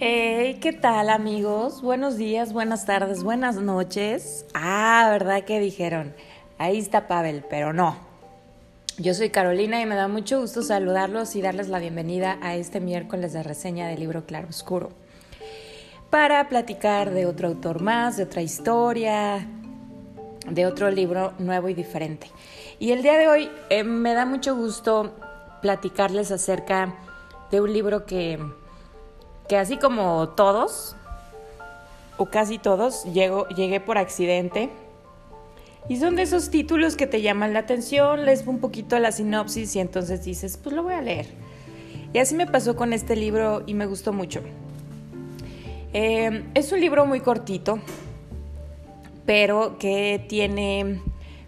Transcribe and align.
Hey, 0.00 0.58
¿qué 0.60 0.72
tal 0.72 1.10
amigos? 1.10 1.82
Buenos 1.82 2.16
días, 2.16 2.52
buenas 2.52 2.86
tardes, 2.86 3.24
buenas 3.24 3.56
noches. 3.56 4.46
Ah, 4.54 5.08
¿verdad 5.10 5.42
que 5.42 5.58
dijeron? 5.58 6.14
Ahí 6.56 6.78
está 6.78 7.08
Pavel, 7.08 7.44
pero 7.50 7.72
no. 7.72 7.96
Yo 8.96 9.12
soy 9.12 9.30
Carolina 9.30 9.80
y 9.80 9.86
me 9.86 9.96
da 9.96 10.06
mucho 10.06 10.40
gusto 10.40 10.62
saludarlos 10.62 11.34
y 11.34 11.42
darles 11.42 11.68
la 11.68 11.80
bienvenida 11.80 12.38
a 12.42 12.54
este 12.54 12.78
miércoles 12.78 13.32
de 13.32 13.42
reseña 13.42 13.88
del 13.88 13.98
libro 13.98 14.24
Claro 14.24 14.48
Oscuro. 14.48 14.90
Para 16.10 16.48
platicar 16.48 17.10
de 17.10 17.26
otro 17.26 17.48
autor 17.48 17.82
más, 17.82 18.16
de 18.16 18.22
otra 18.22 18.42
historia, 18.42 19.48
de 20.48 20.66
otro 20.66 20.92
libro 20.92 21.32
nuevo 21.40 21.68
y 21.68 21.74
diferente. 21.74 22.28
Y 22.78 22.92
el 22.92 23.02
día 23.02 23.18
de 23.18 23.26
hoy 23.26 23.50
eh, 23.70 23.82
me 23.82 24.14
da 24.14 24.26
mucho 24.26 24.54
gusto 24.54 25.14
platicarles 25.60 26.30
acerca 26.30 26.94
de 27.50 27.60
un 27.60 27.72
libro 27.72 28.06
que 28.06 28.38
que 29.48 29.56
así 29.56 29.78
como 29.78 30.28
todos, 30.30 30.94
o 32.18 32.26
casi 32.26 32.58
todos, 32.58 33.04
llego, 33.04 33.48
llegué 33.48 33.80
por 33.80 33.98
accidente. 33.98 34.68
Y 35.88 35.96
son 35.96 36.16
de 36.16 36.22
esos 36.22 36.50
títulos 36.50 36.96
que 36.96 37.06
te 37.06 37.22
llaman 37.22 37.54
la 37.54 37.60
atención, 37.60 38.26
lees 38.26 38.46
un 38.46 38.58
poquito 38.58 38.98
la 38.98 39.10
sinopsis 39.10 39.74
y 39.74 39.80
entonces 39.80 40.22
dices, 40.22 40.58
pues 40.62 40.76
lo 40.76 40.82
voy 40.82 40.92
a 40.92 41.00
leer. 41.00 41.26
Y 42.12 42.18
así 42.18 42.34
me 42.34 42.46
pasó 42.46 42.76
con 42.76 42.92
este 42.92 43.16
libro 43.16 43.62
y 43.66 43.72
me 43.72 43.86
gustó 43.86 44.12
mucho. 44.12 44.42
Eh, 45.94 46.44
es 46.54 46.70
un 46.72 46.80
libro 46.80 47.06
muy 47.06 47.20
cortito, 47.20 47.78
pero 49.24 49.78
que 49.78 50.26
tiene 50.28 51.00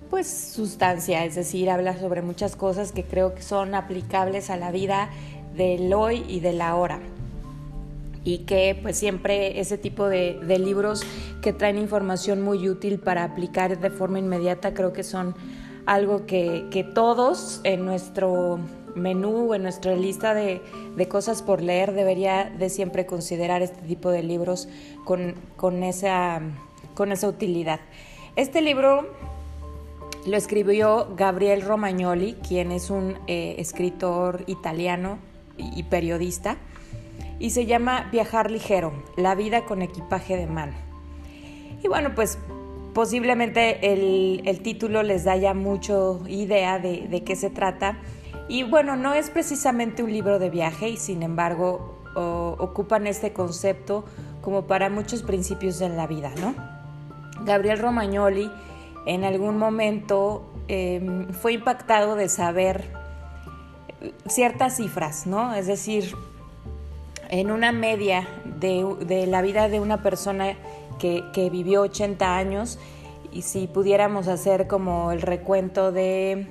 pues 0.09 0.27
sustancia, 0.27 1.25
es 1.25 1.35
decir, 1.35 1.71
habla 1.71 1.97
sobre 1.99 2.23
muchas 2.23 2.57
cosas 2.57 2.91
que 2.91 3.05
creo 3.05 3.35
que 3.35 3.43
son 3.43 3.75
aplicables 3.75 4.51
a 4.51 4.57
la 4.57 4.73
vida 4.73 5.11
del 5.57 5.93
hoy 5.93 6.25
y 6.29 6.41
del 6.41 6.61
ahora 6.61 7.01
y 8.25 8.39
que 8.39 8.79
pues 8.81 8.97
siempre 8.97 9.61
ese 9.61 9.79
tipo 9.79 10.09
de, 10.09 10.39
libros 10.59 11.03
que 11.43 11.53
traen 11.53 11.79
información 11.79 12.43
muy 12.43 12.69
útil 12.69 12.99
para 12.99 13.25
aplicar 13.25 13.79
de 13.79 13.91
forma 13.91 14.19
inmediata 14.19 14.75
creo 14.75 14.93
que 14.93 15.03
son 15.03 15.35
algo 15.87 16.27
que, 16.27 16.87
todos 16.95 17.61
en 17.65 17.85
nuestro 17.85 18.61
menú, 18.95 19.55
en 19.55 19.63
nuestra 19.63 19.95
lista 19.95 20.35
de, 20.35 20.61
cosas 21.09 21.43
por 21.43 21.63
leer 21.63 21.93
debería 21.93 22.51
de 22.51 22.69
siempre 22.69 23.07
considerar 23.07 23.63
este 23.63 23.81
tipo 23.83 24.11
de 24.11 24.23
libros 24.23 24.69
con, 25.05 25.83
esa, 25.83 26.43
con 26.95 27.13
esa 27.13 27.27
utilidad. 27.27 27.81
Este 28.37 28.61
libro 28.61 29.09
lo 30.27 30.37
escribió 30.37 31.09
Gabriel 31.17 31.63
Romagnoli, 31.63 32.35
quien 32.47 32.71
es 32.71 32.91
un 32.91 33.17
eh, 33.27 33.55
escritor 33.59 34.45
italiano 34.47 35.19
y 35.75 35.83
periodista 35.85 36.57
y 37.41 37.51
se 37.51 37.67
llama 37.67 38.09
Viajar 38.13 38.51
ligero, 38.51 38.93
la 39.17 39.35
vida 39.35 39.65
con 39.65 39.83
equipaje 39.83 40.37
de 40.37 40.47
mano. 40.47 40.75
Y 41.83 41.89
bueno, 41.89 42.15
pues 42.15 42.39
posiblemente 42.93 43.93
el, 43.93 44.61
título 44.63 45.03
les 45.03 45.25
da 45.25 45.37
ya 45.37 45.55
mucho 45.55 46.21
idea 46.29 46.79
de, 46.79 47.23
qué 47.25 47.35
se 47.35 47.51
trata. 47.51 47.99
Y 48.49 48.63
bueno, 48.65 48.95
no 48.95 49.15
es 49.15 49.31
precisamente 49.31 50.03
un 50.03 50.13
libro 50.13 50.39
de 50.39 50.51
viaje 50.51 50.91
y 50.91 50.97
sin 50.97 51.23
embargo 51.23 51.97
ocupan 52.15 53.07
este 53.07 53.33
concepto 53.33 54.05
como 54.43 54.67
para 54.67 54.91
muchos 54.91 55.23
principios 55.23 55.81
en 55.81 55.97
la 55.97 56.07
vida, 56.07 56.33
¿no? 56.41 56.55
Gabriel 57.45 57.79
Romagnoli 57.79 58.51
en 59.07 59.25
algún 59.25 59.57
momento 59.57 60.53
em, 60.69 61.29
fue 61.29 61.53
impactado 61.53 62.17
de 62.17 62.29
saber 62.29 63.00
ciertas 64.27 64.77
cifras, 64.77 65.27
¿no? 65.27 65.55
Es 65.55 65.67
decir, 65.67 66.15
en 67.29 67.51
una 67.51 67.73
media 67.73 68.27
de, 68.45 69.27
la 69.27 69.43
vida 69.43 69.69
de 69.69 69.81
una 69.81 70.03
persona 70.03 70.57
que, 70.99 71.49
vivió 71.51 71.83
80 71.83 72.37
años 72.37 72.79
y 73.33 73.43
si 73.43 73.67
pudiéramos 73.67 74.29
hacer 74.29 74.67
como 74.67 75.13
el 75.13 75.23
recuento 75.23 75.93
de 75.93 76.47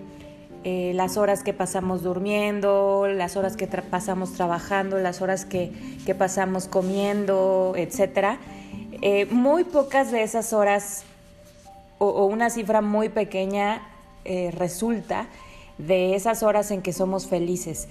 eh, 0.63 0.93
las 0.95 1.17
horas 1.17 1.43
que 1.43 1.53
pasamos 1.53 2.01
durmiendo, 2.01 3.07
las 3.07 3.35
horas 3.35 3.57
que 3.57 3.67
pasamos 3.67 4.33
trabajando, 4.33 4.97
las 4.97 5.21
horas 5.21 5.45
que, 5.45 5.71
pasamos 6.17 6.67
comiendo, 6.67 7.73
etc. 7.75 8.39
Eh, 9.01 9.27
muy 9.29 9.63
pocas 9.63 10.11
de 10.11 10.23
esas 10.23 10.53
horas 10.53 11.03
o, 11.99 12.25
una 12.25 12.49
cifra 12.49 12.81
muy 12.81 13.09
pequeña 13.09 13.87
eh, 14.25 14.51
resulta 14.57 15.27
de 15.79 16.15
esas 16.15 16.43
horas 16.43 16.69
en 16.69 16.83
que 16.83 16.93
somos 16.93 17.25
felices. 17.25 17.87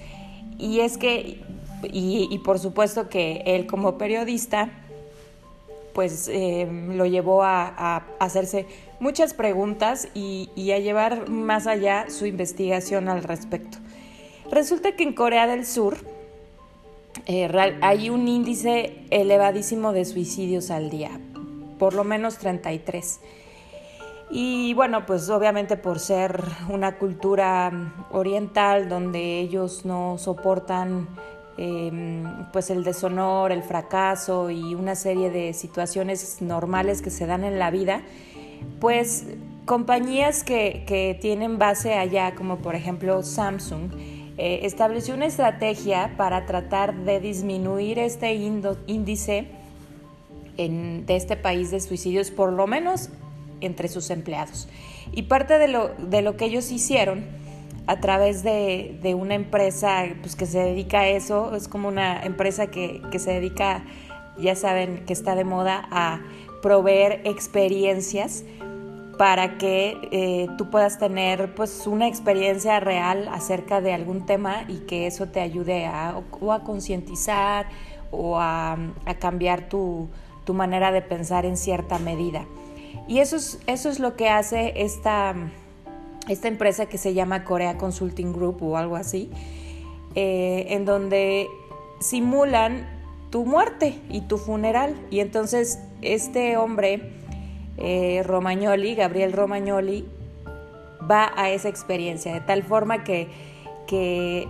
Y 0.59 0.81
es 0.81 0.97
que 0.97 1.43
y, 1.83 2.39
por 2.45 2.59
supuesto 2.59 3.09
que 3.09 3.43
él 3.47 3.67
como 3.67 3.99
periodista, 3.99 4.71
pues 5.93 6.29
eh, 6.29 6.69
lo 6.95 7.07
llevó 7.07 7.43
a, 7.43 8.05
hacerse 8.19 8.67
muchas 9.01 9.35
preguntas 9.35 10.09
y, 10.15 10.49
a 10.73 10.79
llevar 10.79 11.29
más 11.29 11.67
allá 11.67 12.07
su 12.09 12.27
investigación 12.27 13.09
al 13.09 13.23
respecto. 13.23 13.79
Resulta 14.51 14.93
que 14.97 15.03
en 15.03 15.13
Corea 15.13 15.47
del 15.47 15.67
Sur 15.67 15.99
eh, 17.27 17.49
hay 17.81 18.11
un 18.11 18.27
índice 18.29 18.97
elevadísimo 19.11 19.93
de 19.93 20.05
suicidios 20.05 20.71
al 20.71 20.91
día, 20.91 21.21
por 21.79 21.95
lo 21.95 22.05
menos 22.05 22.39
33. 22.39 23.21
Y 24.31 24.75
bueno, 24.75 25.07
pues 25.07 25.31
obviamente 25.31 25.77
por 25.77 25.99
ser 25.99 26.43
una 26.69 26.99
cultura 26.99 27.73
oriental 28.11 28.89
donde 28.89 29.41
ellos 29.41 29.85
no 29.87 30.19
soportan 30.19 31.09
Em, 31.61 32.23
pues 32.53 32.71
el 32.71 32.85
deshonor, 32.85 33.51
el 33.51 33.65
fracaso 33.65 34.49
y 34.49 34.77
una 34.77 34.95
serie 34.95 35.29
de 35.29 35.53
situaciones 35.53 36.41
normales 36.41 37.03
que 37.03 37.11
se 37.11 37.27
dan 37.27 37.43
en 37.43 37.59
la 37.59 37.73
vida, 37.73 38.03
pues 38.81 39.27
compañías 39.65 40.45
que, 40.45 41.19
tienen 41.21 41.59
base 41.59 41.95
allá, 41.95 42.37
como 42.37 42.59
por 42.59 42.77
ejemplo 42.77 43.25
Samsung, 43.25 43.91
eh, 44.39 44.61
estableció 44.63 45.17
una 45.17 45.27
estrategia 45.27 46.15
para 46.17 46.47
tratar 46.47 46.95
de 46.95 47.19
disminuir 47.19 47.99
este 47.99 48.35
índice 48.35 49.49
de 50.57 51.17
este 51.17 51.37
país 51.37 51.73
de 51.73 51.81
suicidios, 51.81 52.31
por 52.31 52.53
lo 52.53 52.69
menos 52.69 53.11
entre 53.61 53.89
sus 53.89 54.11
empleados. 54.11 54.69
Y 55.13 55.23
parte 55.23 55.59
de 55.59 55.69
lo, 55.69 55.89
de 55.99 56.23
lo 56.23 56.37
que 56.37 56.47
ellos 56.47 56.71
hicieron 56.71 57.25
a 57.89 58.01
través 58.01 58.43
de, 58.43 59.17
una 59.19 59.35
empresa 59.35 60.05
pues, 60.21 60.37
que 60.37 60.45
se 60.45 60.59
dedica 60.59 61.01
a 61.01 61.09
eso, 61.09 61.55
es 61.55 61.69
como 61.69 61.89
una 61.89 62.23
empresa 62.23 62.67
que, 62.67 63.01
se 63.19 63.33
dedica, 63.33 63.83
ya 64.39 64.55
saben 64.55 65.07
que 65.07 65.15
está 65.15 65.35
de 65.35 65.45
moda, 65.45 65.89
a 65.91 66.21
proveer 66.61 67.23
experiencias 67.25 68.45
para 69.17 69.57
que 69.57 69.97
eh, 70.13 70.49
tú 70.59 70.69
puedas 70.69 70.99
tener 70.99 71.55
pues 71.55 71.87
una 71.87 72.07
experiencia 72.07 72.79
real 72.79 73.27
acerca 73.33 73.81
de 73.81 73.95
algún 73.95 74.27
tema 74.27 74.65
y 74.69 74.81
que 74.81 75.07
eso 75.07 75.27
te 75.27 75.41
ayude 75.41 75.87
a, 75.87 76.21
o 76.41 76.53
a 76.53 76.63
concientizar 76.65 77.69
o 78.11 78.39
a, 78.39 78.77
cambiar 79.19 79.71
tu, 79.71 80.09
tu, 80.45 80.53
manera 80.53 80.93
de 80.93 81.01
pensar 81.01 81.47
en 81.47 81.57
cierta 81.57 81.99
medida. 81.99 82.45
Y 83.09 83.19
eso 83.19 83.37
es, 83.37 83.59
eso 83.67 83.89
es 83.89 83.99
lo 83.99 84.15
que 84.15 84.29
hace 84.29 84.75
esta 84.77 85.35
esta 86.29 86.49
empresa 86.49 86.87
que 86.87 86.99
se 86.99 87.15
llama 87.15 87.45
Corea 87.45 87.79
Consulting 87.79 88.33
Group 88.33 88.63
o 88.63 88.77
algo 88.77 88.97
así, 88.97 89.31
eh, 90.15 90.67
en 90.71 90.85
donde 90.85 91.49
simulan 92.01 92.87
tu 93.31 93.45
muerte 93.45 93.99
y 94.11 94.23
tu 94.23 94.39
funeral. 94.39 94.95
Y 95.11 95.21
entonces 95.21 95.81
este 96.03 96.57
hombre, 96.57 97.13
eh, 97.79 98.23
Romagnoli, 98.25 98.95
Gabriel 98.95 99.33
Romagnoli, 99.33 100.07
va 101.11 101.33
a 101.37 101.51
esa 101.51 101.69
experiencia, 101.69 102.35
de 102.35 102.41
tal 102.41 102.63
forma 102.63 103.05
que, 103.05 103.29
que 103.87 104.47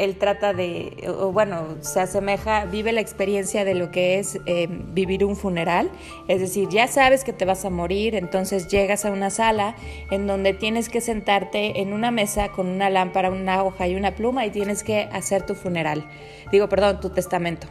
él 0.00 0.16
trata 0.16 0.54
de, 0.54 1.12
bueno, 1.32 1.76
se 1.82 2.00
asemeja, 2.00 2.64
vive 2.64 2.92
la 2.92 3.02
experiencia 3.02 3.64
de 3.66 3.74
lo 3.74 3.90
que 3.90 4.18
es 4.18 4.38
eh, 4.46 4.66
vivir 4.70 5.24
un 5.24 5.36
funeral. 5.36 5.90
Es 6.26 6.40
decir, 6.40 6.68
ya 6.70 6.88
sabes 6.88 7.22
que 7.22 7.34
te 7.34 7.44
vas 7.44 7.66
a 7.66 7.70
morir, 7.70 8.14
entonces 8.14 8.68
llegas 8.68 9.04
a 9.04 9.10
una 9.10 9.28
sala 9.28 9.76
en 10.10 10.26
donde 10.26 10.54
tienes 10.54 10.88
que 10.88 11.02
sentarte 11.02 11.80
en 11.80 11.92
una 11.92 12.10
mesa 12.10 12.48
con 12.48 12.66
una 12.66 12.88
lámpara, 12.88 13.30
una 13.30 13.62
hoja 13.62 13.88
y 13.88 13.94
una 13.94 14.14
pluma 14.14 14.46
y 14.46 14.50
tienes 14.50 14.82
que 14.82 15.02
hacer 15.12 15.44
tu 15.44 15.54
funeral. 15.54 16.08
Digo, 16.50 16.68
perdón, 16.68 17.00
tu 17.00 17.10
testamento. 17.10 17.66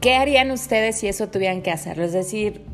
¿Qué 0.00 0.14
harían 0.14 0.50
ustedes 0.50 0.98
si 0.98 1.08
eso 1.08 1.28
tuvieran 1.28 1.60
que 1.60 1.70
hacerlo? 1.70 2.04
Es 2.04 2.12
decir, 2.12 2.64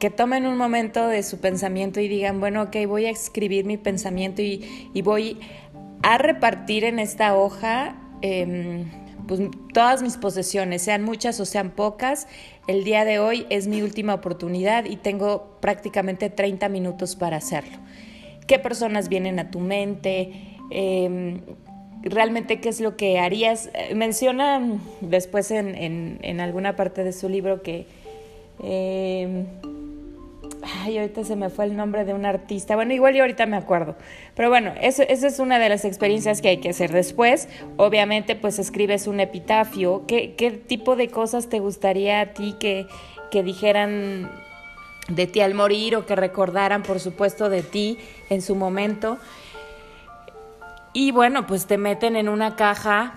que 0.00 0.08
tomen 0.08 0.46
un 0.46 0.56
momento 0.56 1.08
de 1.08 1.22
su 1.22 1.40
pensamiento 1.40 2.00
y 2.00 2.08
digan, 2.08 2.40
bueno, 2.40 2.62
ok, 2.62 2.76
voy 2.88 3.04
a 3.04 3.10
escribir 3.10 3.66
mi 3.66 3.76
pensamiento 3.76 4.40
y, 4.40 4.90
y 4.94 5.02
voy 5.02 5.38
a 6.02 6.18
repartir 6.18 6.84
en 6.84 6.98
esta 6.98 7.36
hoja 7.36 7.94
em, 8.22 8.90
pues, 9.26 9.40
todas 9.72 10.02
mis 10.02 10.16
posesiones, 10.16 10.82
sean 10.82 11.02
muchas 11.02 11.38
o 11.40 11.44
sean 11.44 11.70
pocas. 11.70 12.26
El 12.66 12.84
día 12.84 13.04
de 13.04 13.18
hoy 13.18 13.46
es 13.50 13.66
mi 13.66 13.82
última 13.82 14.14
oportunidad 14.14 14.84
y 14.84 14.96
tengo 14.96 15.58
prácticamente 15.60 16.30
30 16.30 16.68
minutos 16.68 17.16
para 17.16 17.36
hacerlo. 17.36 17.78
¿Qué 18.46 18.58
personas 18.58 19.08
vienen 19.08 19.38
a 19.38 19.50
tu 19.50 19.60
mente? 19.60 20.32
Em, 20.70 21.40
realmente 22.02 22.60
qué 22.60 22.68
es 22.68 22.80
lo 22.80 22.96
que 22.96 23.18
harías. 23.18 23.70
Menciona 23.94 24.60
después 25.00 25.50
en, 25.50 26.18
en, 26.22 26.40
alguna 26.40 26.76
parte 26.76 27.04
de 27.04 27.12
su 27.12 27.28
libro 27.28 27.62
que... 27.62 27.86
Eh, 28.62 29.46
ay, 30.62 30.98
ahorita 30.98 31.24
se 31.24 31.36
me 31.36 31.50
fue 31.50 31.64
el 31.64 31.76
nombre 31.76 32.04
de 32.04 32.14
un 32.14 32.24
artista. 32.24 32.74
Bueno, 32.74 32.92
igual 32.92 33.14
yo 33.14 33.22
ahorita 33.22 33.46
me 33.46 33.56
acuerdo. 33.56 33.96
Pero 34.34 34.48
bueno, 34.48 34.72
eso, 34.80 35.02
esa 35.02 35.26
es 35.26 35.38
una 35.38 35.58
de 35.58 35.68
las 35.68 35.84
experiencias 35.84 36.40
que 36.40 36.48
hay 36.48 36.56
que 36.58 36.70
hacer 36.70 36.92
después. 36.92 37.48
Obviamente, 37.76 38.36
pues 38.36 38.58
escribes 38.58 39.06
un 39.06 39.20
epitafio. 39.20 40.04
¿Qué, 40.06 40.34
qué 40.36 40.50
tipo 40.50 40.96
de 40.96 41.08
cosas 41.08 41.48
te 41.48 41.60
gustaría 41.60 42.20
a 42.20 42.26
ti 42.34 42.56
que, 42.58 42.86
que 43.30 43.42
dijeran 43.42 44.30
de 45.08 45.26
ti 45.26 45.40
al 45.40 45.54
morir 45.54 45.96
o 45.96 46.06
que 46.06 46.16
recordaran, 46.16 46.82
por 46.82 47.00
supuesto, 47.00 47.48
de 47.48 47.62
ti 47.62 47.98
en 48.28 48.42
su 48.42 48.54
momento? 48.54 49.18
Y 50.92 51.12
bueno, 51.12 51.46
pues 51.46 51.66
te 51.66 51.78
meten 51.78 52.16
en 52.16 52.28
una 52.28 52.56
caja, 52.56 53.14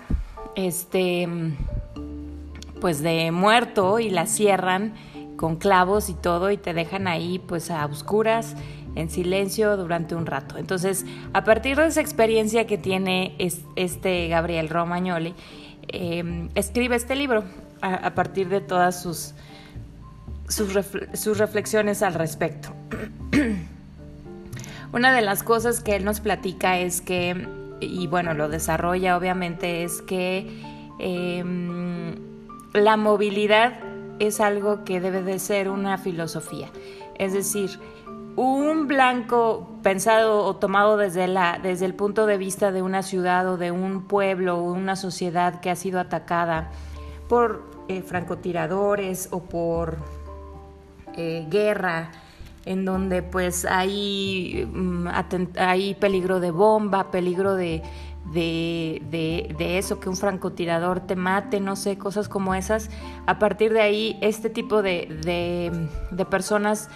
este, 0.54 1.28
pues 2.80 3.02
de 3.02 3.32
muerto 3.32 3.98
y 3.98 4.10
la 4.10 4.26
cierran 4.26 4.94
con 5.36 5.56
clavos 5.56 6.08
y 6.08 6.14
todo 6.14 6.50
y 6.50 6.56
te 6.56 6.74
dejan 6.74 7.06
ahí 7.06 7.38
pues 7.38 7.70
a 7.70 7.84
oscuras, 7.86 8.54
en 8.94 9.10
silencio 9.10 9.76
durante 9.76 10.14
un 10.14 10.26
rato. 10.26 10.56
Entonces, 10.56 11.04
a 11.32 11.44
partir 11.44 11.76
de 11.76 11.86
esa 11.86 12.00
experiencia 12.00 12.66
que 12.66 12.78
tiene 12.78 13.36
este 13.76 14.28
Gabriel 14.28 14.68
Romagnoli, 14.68 15.34
em, 15.88 16.48
escribe 16.54 16.96
este 16.96 17.16
libro 17.16 17.44
a, 17.80 18.14
partir 18.14 18.48
de 18.48 18.60
todas 18.60 19.02
sus, 19.02 19.34
sus 20.48 21.38
reflexiones 21.38 22.02
al 22.02 22.14
respecto. 22.14 22.70
Una 24.92 25.12
de 25.12 25.22
las 25.22 25.42
cosas 25.42 25.80
que 25.80 25.96
él 25.96 26.04
nos 26.04 26.20
platica 26.20 26.78
es 26.78 27.00
que 27.00 27.46
y 27.80 28.06
bueno, 28.06 28.34
lo 28.34 28.48
desarrolla 28.48 29.16
obviamente, 29.16 29.84
es 29.84 30.02
que 30.02 30.46
em, 30.98 32.14
la 32.72 32.96
movilidad 32.96 33.74
es 34.18 34.40
algo 34.40 34.84
que 34.84 35.00
debe 35.00 35.22
de 35.22 35.38
ser 35.38 35.68
una 35.68 35.98
filosofía. 35.98 36.70
Es 37.18 37.32
decir, 37.32 37.78
un 38.36 38.88
blanco 38.88 39.68
pensado 39.82 40.44
o 40.44 40.56
tomado 40.56 40.96
desde, 40.96 41.28
la, 41.28 41.60
desde 41.62 41.86
el 41.86 41.94
punto 41.94 42.26
de 42.26 42.36
vista 42.36 42.72
de 42.72 42.82
una 42.82 43.02
ciudad 43.02 43.48
o 43.48 43.56
de 43.56 43.70
un 43.70 44.06
pueblo 44.06 44.58
o 44.58 44.72
una 44.72 44.96
sociedad 44.96 45.60
que 45.60 45.70
ha 45.70 45.76
sido 45.76 46.00
atacada 46.00 46.70
por 47.28 47.62
eh, 47.88 48.02
francotiradores 48.02 49.28
o 49.30 49.44
por 49.44 49.98
eh, 51.16 51.46
guerra, 51.48 52.10
en 52.64 52.84
donde 52.84 53.22
pues 53.22 53.64
hay, 53.66 54.68
mm, 54.72 55.06
hay 55.58 55.94
peligro 55.94 56.40
de 56.40 56.50
bomba, 56.50 57.10
peligro 57.10 57.54
de, 57.54 57.82
de, 58.32 59.02
de, 59.58 59.78
eso, 59.78 60.00
que 60.00 60.08
un 60.08 60.16
francotirador 60.16 61.00
te 61.00 61.16
mate, 61.16 61.60
no 61.60 61.76
sé, 61.76 61.98
cosas 61.98 62.28
como 62.28 62.54
esas. 62.54 62.90
A 63.26 63.38
partir 63.38 63.72
de 63.72 63.80
ahí, 63.80 64.18
este 64.20 64.50
tipo 64.50 64.82
de, 64.82 65.78
de 66.10 66.24
personas 66.24 66.88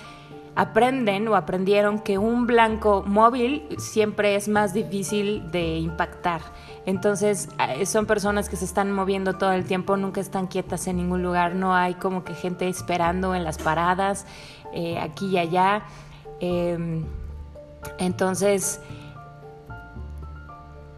aprenden 0.58 1.28
o 1.28 1.36
aprendieron 1.36 2.00
que 2.00 2.18
un 2.18 2.48
blanco 2.48 3.04
móvil 3.06 3.62
siempre 3.78 4.34
es 4.34 4.48
más 4.48 4.74
difícil 4.74 5.52
de 5.52 5.76
impactar. 5.76 6.40
Entonces 6.84 7.48
son 7.86 8.06
personas 8.06 8.48
que 8.48 8.56
se 8.56 8.64
están 8.64 8.90
moviendo 8.90 9.34
todo 9.34 9.52
el 9.52 9.64
tiempo, 9.66 9.96
nunca 9.96 10.20
están 10.20 10.48
quietas 10.48 10.88
en 10.88 10.96
ningún 10.96 11.22
lugar, 11.22 11.54
no 11.54 11.76
hay 11.76 11.94
como 11.94 12.24
que 12.24 12.34
gente 12.34 12.68
esperando 12.68 13.36
en 13.36 13.44
las 13.44 13.58
paradas, 13.58 14.26
eh, 14.72 14.98
aquí 14.98 15.26
y 15.26 15.38
allá. 15.38 15.84
Em, 16.40 17.04
entonces, 17.98 18.80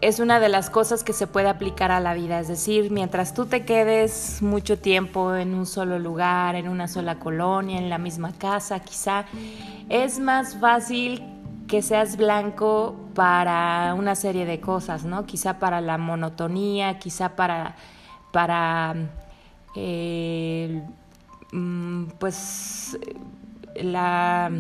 es 0.00 0.19
una 0.19 0.41
de 0.41 0.49
las 0.49 0.70
cosas 0.70 1.05
que 1.05 1.12
se 1.12 1.26
puede 1.26 1.49
aplicar 1.49 1.91
a 1.91 2.00
la 2.00 2.14
vida, 2.14 2.41
es 2.41 2.49
decir, 2.49 2.91
mientras 2.91 3.35
tú 3.35 3.47
te 3.47 3.64
quedes 3.64 4.41
mucho 4.41 4.79
tiempo 4.79 5.35
en 5.35 5.55
un 5.55 5.67
solo 5.67 5.99
lugar, 5.99 6.55
en 6.55 6.69
una 6.69 6.88
sola 6.88 7.19
colonia, 7.19 7.79
en 7.79 7.91
la 7.91 7.99
misma 7.99 8.32
casa, 8.32 8.81
quizá 8.81 9.26
es 9.88 10.19
más 10.19 10.56
fácil 10.56 11.23
que 11.67 11.82
seas 11.82 12.17
blanco 12.17 12.97
para 13.14 13.94
una 13.94 14.14
serie 14.14 14.47
de 14.47 14.61
cosas, 14.61 15.05
¿no? 15.05 15.26
Quizá 15.26 15.58
para 15.58 15.81
la 15.81 15.99
monotonía, 15.99 16.99
quizá 16.99 17.37
para, 17.37 17.76
para 18.32 18.94
eh, 19.76 20.82
mm, 21.53 22.06
pues 22.19 22.99
la, 23.76 24.50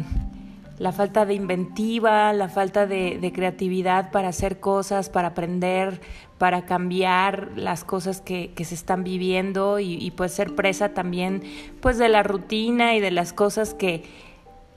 falta 0.92 1.26
de 1.26 1.34
inventiva, 1.34 2.32
la 2.32 2.48
falta 2.48 2.86
de, 2.86 3.32
creatividad 3.34 4.10
para 4.10 4.28
hacer 4.28 4.60
cosas, 4.60 5.10
para 5.10 5.28
aprender, 5.28 6.00
para 6.38 6.64
cambiar 6.64 7.50
las 7.54 7.84
cosas 7.84 8.22
que, 8.22 8.52
se 8.56 8.74
están 8.74 9.04
viviendo 9.04 9.78
y, 9.78 9.94
y 9.94 10.10
pues 10.10 10.32
ser 10.32 10.54
presa 10.54 10.94
también 10.94 11.42
pues 11.80 11.98
de 11.98 12.08
la 12.08 12.22
rutina 12.22 12.96
y 12.96 13.00
de 13.00 13.10
las 13.10 13.34
cosas 13.34 13.74
que 13.74 14.04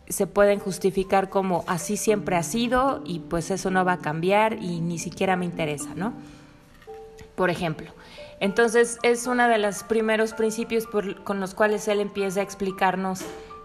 se 0.09 0.27
pueden 0.27 0.59
justificar 0.59 1.29
como 1.29 1.63
así 1.67 1.95
siempre 1.95 2.35
ha 2.35 2.43
sido 2.43 3.01
y 3.05 3.19
pues 3.19 3.49
eso 3.49 3.71
no 3.71 3.85
va 3.85 3.93
a 3.93 3.99
cambiar 3.99 4.61
y 4.61 4.81
ni 4.81 4.99
siquiera 4.99 5.37
me 5.37 5.45
interesa, 5.45 5.95
¿no? 5.95 6.13
Por 7.35 7.49
ejemplo. 7.49 7.91
Entonces 8.41 8.97
es 9.03 9.25
uno 9.25 9.47
de 9.47 9.57
los 9.57 9.83
primeros 9.83 10.33
principios 10.33 10.85
con 10.85 11.39
los 11.39 11.53
cuales 11.53 11.87
él 11.87 12.01
empieza 12.01 12.41
a 12.41 12.43
explicarnos 12.43 13.21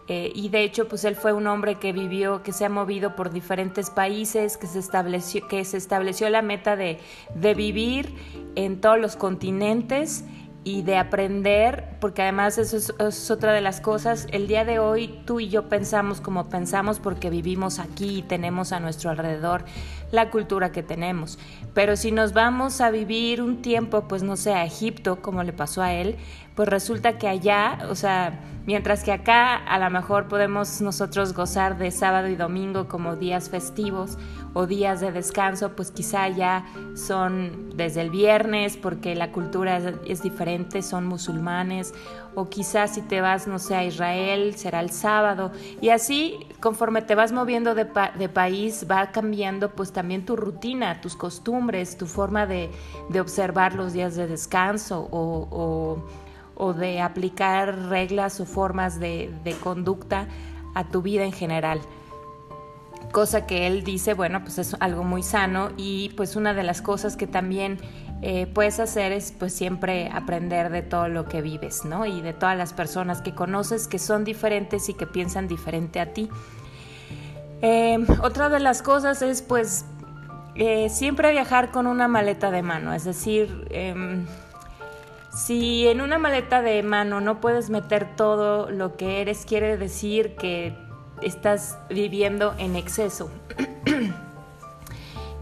eh, 0.08 0.32
y 0.34 0.48
de 0.48 0.64
hecho, 0.64 0.88
pues 0.88 1.04
él 1.04 1.16
fue 1.16 1.32
un 1.32 1.46
hombre 1.46 1.74
que 1.74 1.92
vivió, 1.92 2.42
que 2.42 2.52
se 2.52 2.64
ha 2.64 2.70
movido 2.70 3.14
por 3.14 3.30
diferentes 3.30 3.90
países, 3.90 4.56
que 4.56 4.66
se 4.66 4.78
estableció, 4.78 5.46
que 5.48 5.64
se 5.64 5.76
estableció 5.76 6.30
la 6.30 6.40
meta 6.40 6.76
de, 6.76 6.98
de 7.34 7.54
vivir 7.54 8.14
en 8.54 8.80
todos 8.80 8.98
los 8.98 9.16
continentes 9.16 10.24
y 10.64 10.82
de 10.82 10.98
aprender, 10.98 11.96
porque 12.00 12.22
además 12.22 12.58
eso 12.58 12.76
es, 12.76 13.30
otra 13.30 13.52
de 13.52 13.60
las 13.60 13.80
cosas, 13.80 14.26
el 14.32 14.46
día 14.48 14.64
de 14.64 14.78
hoy 14.78 15.18
tú 15.24 15.40
y 15.40 15.48
yo 15.48 15.68
pensamos 15.68 16.20
como 16.20 16.48
pensamos 16.48 17.00
porque 17.00 17.30
vivimos 17.30 17.78
aquí 17.78 18.18
y 18.18 18.22
tenemos 18.22 18.72
a 18.72 18.80
nuestro 18.80 19.10
alrededor 19.10 19.64
la 20.10 20.30
cultura 20.30 20.72
que 20.72 20.82
tenemos, 20.82 21.38
pero 21.74 21.96
si 21.96 22.12
nos 22.12 22.32
vamos 22.32 22.80
a 22.80 22.90
vivir 22.90 23.42
un 23.42 23.62
tiempo, 23.62 24.08
pues 24.08 24.22
no 24.22 24.36
sé, 24.36 24.52
a 24.54 24.64
Egipto, 24.64 25.22
como 25.22 25.42
le 25.42 25.52
pasó 25.52 25.82
a 25.82 25.92
él, 25.92 26.16
pues 26.58 26.68
resulta 26.68 27.18
que 27.18 27.28
allá, 27.28 27.78
o 27.88 27.94
sea, 27.94 28.40
mientras 28.66 29.04
que 29.04 29.12
acá 29.12 29.54
a 29.54 29.78
lo 29.78 29.88
mejor 29.90 30.26
podemos 30.26 30.80
nosotros 30.80 31.32
gozar 31.32 31.78
de 31.78 31.92
sábado 31.92 32.26
y 32.26 32.34
domingo 32.34 32.88
como 32.88 33.14
días 33.14 33.48
festivos 33.48 34.18
o 34.54 34.66
días 34.66 35.00
de 35.00 35.12
descanso, 35.12 35.76
pues 35.76 35.92
quizá 35.92 36.28
ya 36.28 36.66
son 36.96 37.76
desde 37.76 38.00
el 38.00 38.10
viernes 38.10 38.76
porque 38.76 39.14
la 39.14 39.30
cultura 39.30 39.78
es, 40.04 40.20
diferente, 40.20 40.82
son 40.82 41.06
musulmanes, 41.06 41.94
o 42.34 42.48
quizás 42.48 42.94
si 42.94 43.02
te 43.02 43.20
vas, 43.20 43.46
no 43.46 43.58
sé, 43.58 43.74
a 43.74 43.84
Israel, 43.84 44.54
será 44.56 44.80
el 44.80 44.90
sábado, 44.90 45.50
y 45.80 45.90
así 45.90 46.38
conforme 46.60 47.02
te 47.02 47.14
vas 47.14 47.32
moviendo 47.32 47.74
de, 47.74 47.86
país 48.28 48.86
va 48.90 49.10
cambiando 49.10 49.70
pues 49.70 49.92
también 49.92 50.24
tu 50.24 50.36
rutina, 50.36 51.00
tus 51.00 51.16
costumbres, 51.16 51.96
tu 51.96 52.06
forma 52.06 52.46
de, 52.46 52.70
observar 53.20 53.74
los 53.74 53.92
días 53.92 54.16
de 54.16 54.26
descanso 54.26 55.08
o 55.10 56.02
o 56.58 56.74
de 56.74 57.00
aplicar 57.00 57.88
reglas 57.88 58.40
o 58.40 58.44
formas 58.44 58.98
de, 58.98 59.30
conducta 59.62 60.26
a 60.74 60.84
tu 60.84 61.02
vida 61.02 61.24
en 61.24 61.32
general. 61.32 61.80
Cosa 63.12 63.46
que 63.46 63.66
él 63.68 63.84
dice, 63.84 64.12
bueno, 64.12 64.42
pues 64.42 64.58
es 64.58 64.76
algo 64.80 65.04
muy 65.04 65.22
sano 65.22 65.70
y 65.76 66.10
pues 66.10 66.36
una 66.36 66.54
de 66.54 66.64
las 66.64 66.82
cosas 66.82 67.16
que 67.16 67.28
también 67.28 67.78
eh, 68.20 68.48
puedes 68.52 68.80
hacer 68.80 69.12
es 69.12 69.32
pues 69.32 69.52
siempre 69.52 70.10
aprender 70.12 70.70
de 70.70 70.82
todo 70.82 71.08
lo 71.08 71.26
que 71.26 71.40
vives, 71.40 71.84
¿no? 71.84 72.04
Y 72.04 72.20
de 72.20 72.32
todas 72.32 72.56
las 72.56 72.72
personas 72.72 73.22
que 73.22 73.34
conoces 73.34 73.86
que 73.86 73.98
son 73.98 74.24
diferentes 74.24 74.88
y 74.88 74.94
que 74.94 75.06
piensan 75.06 75.46
diferente 75.46 76.00
a 76.00 76.12
ti. 76.12 76.28
Em, 77.60 78.06
otra 78.22 78.48
de 78.48 78.60
las 78.60 78.82
cosas 78.82 79.22
es 79.22 79.42
pues 79.42 79.84
eh, 80.56 80.88
siempre 80.90 81.30
viajar 81.30 81.70
con 81.70 81.86
una 81.86 82.08
maleta 82.08 82.50
de 82.50 82.62
mano, 82.62 82.92
es 82.92 83.04
decir, 83.04 83.68
em, 83.70 84.26
si 85.32 85.86
en 85.86 86.00
una 86.00 86.18
maleta 86.18 86.62
de 86.62 86.82
mano 86.82 87.20
no 87.20 87.40
puedes 87.40 87.70
meter 87.70 88.16
todo 88.16 88.68
lo 88.70 88.96
que 88.96 89.20
eres, 89.20 89.44
quiere 89.46 89.76
decir 89.76 90.34
que 90.34 90.76
estás 91.22 91.78
viviendo 91.88 92.54
en 92.58 92.74
exceso. 92.74 93.30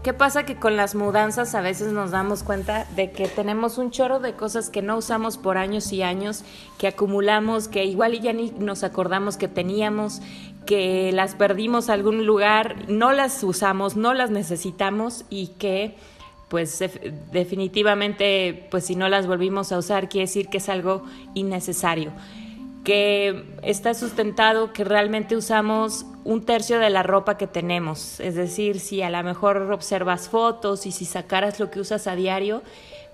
¿Qué 0.07 0.13
pasa? 0.13 0.45
Que 0.45 0.55
con 0.55 0.77
las 0.77 0.95
mudanzas 0.95 1.53
a 1.53 1.59
veces 1.59 1.91
nos 1.91 2.11
damos 2.11 2.41
cuenta 2.41 2.87
de 2.95 3.11
que 3.11 3.27
tenemos 3.27 3.77
un 3.77 3.91
chorro 3.91 4.21
de 4.21 4.35
cosas 4.35 4.69
que 4.69 4.81
no 4.81 4.95
usamos 4.95 5.37
por 5.37 5.57
años 5.57 5.91
y 5.91 6.01
años, 6.01 6.45
que 6.77 6.87
acumulamos, 6.87 7.67
que 7.67 7.83
igual 7.83 8.13
y 8.13 8.21
ya 8.21 8.31
ni 8.31 8.51
nos 8.51 8.85
acordamos 8.85 9.35
que 9.35 9.49
teníamos, 9.49 10.21
que 10.65 11.11
las 11.11 11.35
perdimos 11.35 11.89
algún 11.89 12.25
lugar, 12.25 12.85
no 12.87 13.11
las 13.11 13.43
usamos, 13.43 13.97
no 13.97 14.13
las 14.13 14.31
necesitamos 14.31 15.25
y 15.29 15.47
que 15.59 15.97
pues 16.47 16.81
definitivamente, 17.33 18.65
pues 18.71 18.85
si 18.85 18.95
no 18.95 19.09
las 19.09 19.27
volvimos 19.27 19.73
a 19.73 19.77
usar, 19.77 20.07
quiere 20.07 20.27
decir 20.27 20.47
que 20.47 20.59
es 20.59 20.69
algo 20.69 21.03
innecesario, 21.33 22.13
que 22.85 23.57
está 23.61 23.93
sustentado 23.93 24.71
que 24.71 24.85
realmente 24.85 25.35
usamos 25.35 26.05
un 26.27 26.43
tercio 26.43 26.79
de 26.79 26.89
la 26.89 27.03
ropa 27.03 27.37
que 27.37 27.47
tenemos. 27.47 28.19
Es 28.19 28.35
decir, 28.35 28.81
si 28.81 29.01
a 29.01 29.09
lo 29.09 29.23
mejor 29.23 29.71
observas 29.71 30.27
fotos 30.27 30.85
y 30.85 30.91
si 30.91 31.05
sacaras 31.05 31.57
lo 31.57 31.71
que 31.71 31.79
usas 31.79 32.05
a 32.05 32.17
diario, 32.17 32.63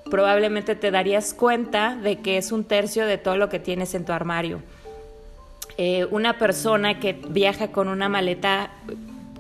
probablemente 0.10 0.76
te 0.76 0.90
darías 0.90 1.36
cuenta 1.36 1.96
de 1.96 2.22
que 2.22 2.38
es 2.38 2.52
un 2.52 2.64
tercio 2.64 3.06
de 3.06 3.20
todo 3.20 3.38
lo 3.38 3.50
que 3.50 3.60
tienes 3.60 3.94
en 3.94 4.04
tu 4.04 4.14
armario. 4.14 4.62
Eh, 5.78 6.08
una 6.10 6.40
persona 6.40 7.00
que 7.00 7.14
viaja 7.14 7.68
con 7.68 7.88
una 7.88 8.10
maleta 8.10 8.72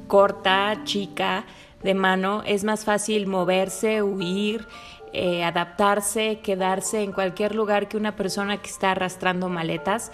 corta, 0.08 0.82
chica, 0.84 1.46
de 1.82 1.96
mano, 1.96 2.44
es 2.46 2.63
más 2.63 2.86
fácil 2.86 3.25
moverse, 3.25 4.03
huir, 4.03 4.68
eh, 5.13 5.44
adaptarse, 5.44 6.42
quedarse 6.44 7.01
en 7.01 7.12
cualquier 7.12 7.56
lugar 7.56 7.88
que 7.88 7.98
una 7.98 8.15
persona 8.15 8.62
que 8.62 8.70
está 8.70 8.92
arrastrando 8.92 9.50
maletas, 9.50 10.12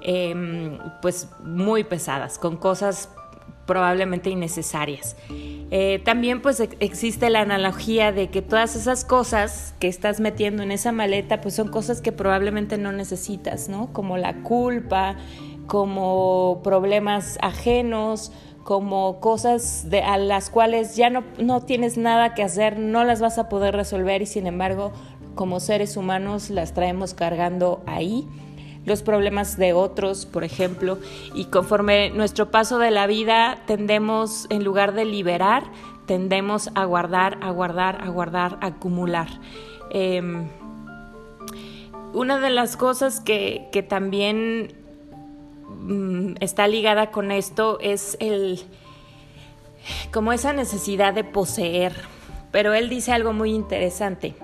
em, 0.00 0.78
pues 1.02 1.28
muy 1.42 1.84
pesadas, 1.84 2.38
con 2.38 2.56
cosas 2.56 3.08
probablemente 3.68 4.30
innecesarias. 4.30 5.14
Eh, 5.70 6.00
también 6.02 6.40
pues 6.40 6.60
existe 6.80 7.28
la 7.28 7.42
analogía 7.42 8.10
de 8.12 8.30
que 8.30 8.40
todas 8.40 8.74
esas 8.74 9.04
cosas 9.04 9.74
que 9.78 9.88
estás 9.88 10.20
metiendo 10.20 10.62
en 10.62 10.72
esa 10.72 10.90
maleta 10.90 11.42
pues 11.42 11.54
son 11.54 11.68
cosas 11.68 12.00
que 12.00 12.10
probablemente 12.10 12.78
no 12.78 12.92
necesitas, 12.92 13.68
¿no? 13.68 13.92
Como 13.92 14.16
la 14.16 14.42
culpa, 14.42 15.16
como 15.66 16.62
problemas 16.64 17.36
ajenos, 17.42 18.32
como 18.64 19.20
cosas 19.20 19.90
de, 19.90 20.02
a 20.02 20.16
las 20.16 20.48
cuales 20.48 20.96
ya 20.96 21.10
no, 21.10 21.22
no 21.38 21.60
tienes 21.60 21.98
nada 21.98 22.34
que 22.34 22.42
hacer, 22.42 22.78
no 22.78 23.04
las 23.04 23.20
vas 23.20 23.38
a 23.38 23.50
poder 23.50 23.76
resolver 23.76 24.22
y 24.22 24.26
sin 24.26 24.46
embargo 24.46 24.92
como 25.34 25.60
seres 25.60 25.98
humanos 25.98 26.48
las 26.48 26.72
traemos 26.72 27.12
cargando 27.12 27.82
ahí 27.86 28.26
los 28.88 29.02
problemas 29.02 29.56
de 29.56 29.72
otros, 29.72 30.26
por 30.26 30.44
ejemplo, 30.44 30.98
y 31.34 31.46
conforme 31.46 32.10
nuestro 32.10 32.50
paso 32.50 32.78
de 32.78 32.90
la 32.90 33.06
vida 33.06 33.62
tendemos, 33.66 34.46
en 34.50 34.64
lugar 34.64 34.94
de 34.94 35.04
liberar, 35.04 35.64
tendemos 36.06 36.70
a 36.74 36.84
guardar, 36.84 37.38
a 37.42 37.50
guardar, 37.50 38.02
a 38.02 38.08
guardar, 38.08 38.58
acumular. 38.60 39.28
Em, 39.90 40.48
una 42.12 42.40
de 42.40 42.50
las 42.50 42.76
cosas 42.76 43.20
que, 43.20 43.68
que 43.70 43.82
también 43.82 44.74
mm, 45.68 46.36
está 46.40 46.66
ligada 46.66 47.10
con 47.10 47.30
esto 47.30 47.78
es 47.80 48.16
el 48.20 48.60
como 50.12 50.32
esa 50.32 50.52
necesidad 50.52 51.14
de 51.14 51.24
poseer. 51.24 51.92
Pero 52.50 52.74
él 52.74 52.88
dice 52.88 53.12
algo 53.12 53.32
muy 53.32 53.52
interesante. 53.52 54.34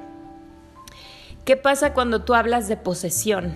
¿Qué 1.44 1.56
pasa 1.56 1.94
cuando 1.94 2.22
tú 2.22 2.34
hablas 2.34 2.68
de 2.68 2.76
posesión? 2.76 3.54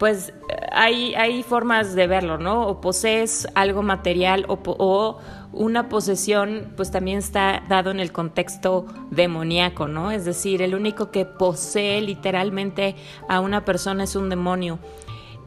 Pues 0.00 0.32
hay, 0.72 1.14
hay 1.14 1.42
formas 1.42 1.94
de 1.94 2.06
verlo, 2.06 2.38
¿no? 2.38 2.66
O 2.66 2.80
posees 2.80 3.46
algo 3.54 3.82
material 3.82 4.46
o, 4.48 5.18
una 5.52 5.90
posesión, 5.90 6.72
pues 6.74 6.90
también 6.90 7.18
está 7.18 7.64
dado 7.68 7.90
en 7.90 8.00
el 8.00 8.10
contexto 8.10 8.86
demoníaco, 9.10 9.88
¿no? 9.88 10.10
Es 10.10 10.24
decir, 10.24 10.62
el 10.62 10.74
único 10.74 11.10
que 11.10 11.26
posee 11.26 12.00
literalmente 12.00 12.96
a 13.28 13.40
una 13.40 13.66
persona 13.66 14.04
es 14.04 14.16
un 14.16 14.30
demonio. 14.30 14.78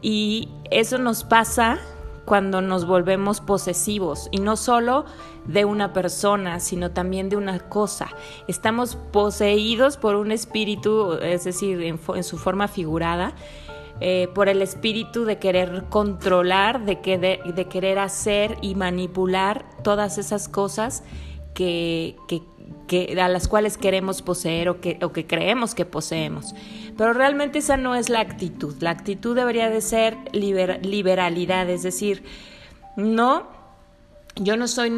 Y 0.02 0.50
eso 0.70 0.98
nos 0.98 1.24
pasa 1.24 1.78
cuando 2.24 2.60
nos 2.60 2.86
volvemos 2.86 3.40
posesivos 3.40 4.28
y 4.30 4.38
no 4.38 4.56
solo 4.56 5.04
de 5.46 5.64
una 5.64 5.92
persona, 5.92 6.60
sino 6.60 6.92
también 6.92 7.28
de 7.28 7.36
una 7.36 7.58
cosa. 7.58 8.06
Estamos 8.46 8.94
poseídos 8.94 9.96
por 9.96 10.14
un 10.14 10.30
espíritu, 10.30 11.14
es 11.14 11.42
decir, 11.42 11.82
en, 11.82 11.98
en 12.14 12.22
su 12.22 12.38
forma 12.38 12.68
figurada, 12.68 13.34
eh, 14.00 14.28
por 14.34 14.48
el 14.48 14.62
espíritu 14.62 15.24
de 15.24 15.38
querer 15.38 15.84
controlar, 15.88 16.84
de, 16.84 17.00
querer 17.00 17.98
hacer 17.98 18.56
y 18.60 18.74
manipular 18.74 19.64
todas 19.82 20.18
esas 20.18 20.48
cosas 20.48 21.02
que, 21.54 22.16
a 23.20 23.28
las 23.28 23.48
cuales 23.48 23.78
queremos 23.78 24.22
poseer 24.22 24.68
o 24.68 24.80
que, 24.80 24.98
o 25.02 25.12
que 25.12 25.26
creemos 25.26 25.74
que 25.74 25.84
poseemos. 25.84 26.54
Pero 26.96 27.12
realmente 27.12 27.58
esa 27.58 27.76
no 27.76 27.94
es 27.94 28.08
la 28.08 28.20
actitud. 28.20 28.74
La 28.80 28.90
actitud 28.90 29.34
debería 29.34 29.70
de 29.70 29.80
ser 29.80 30.16
liberalidad, 30.32 31.68
es 31.68 31.82
decir, 31.82 32.24
no 32.96 33.54
yo 34.36 34.56
no 34.56 34.66
soy 34.66 34.92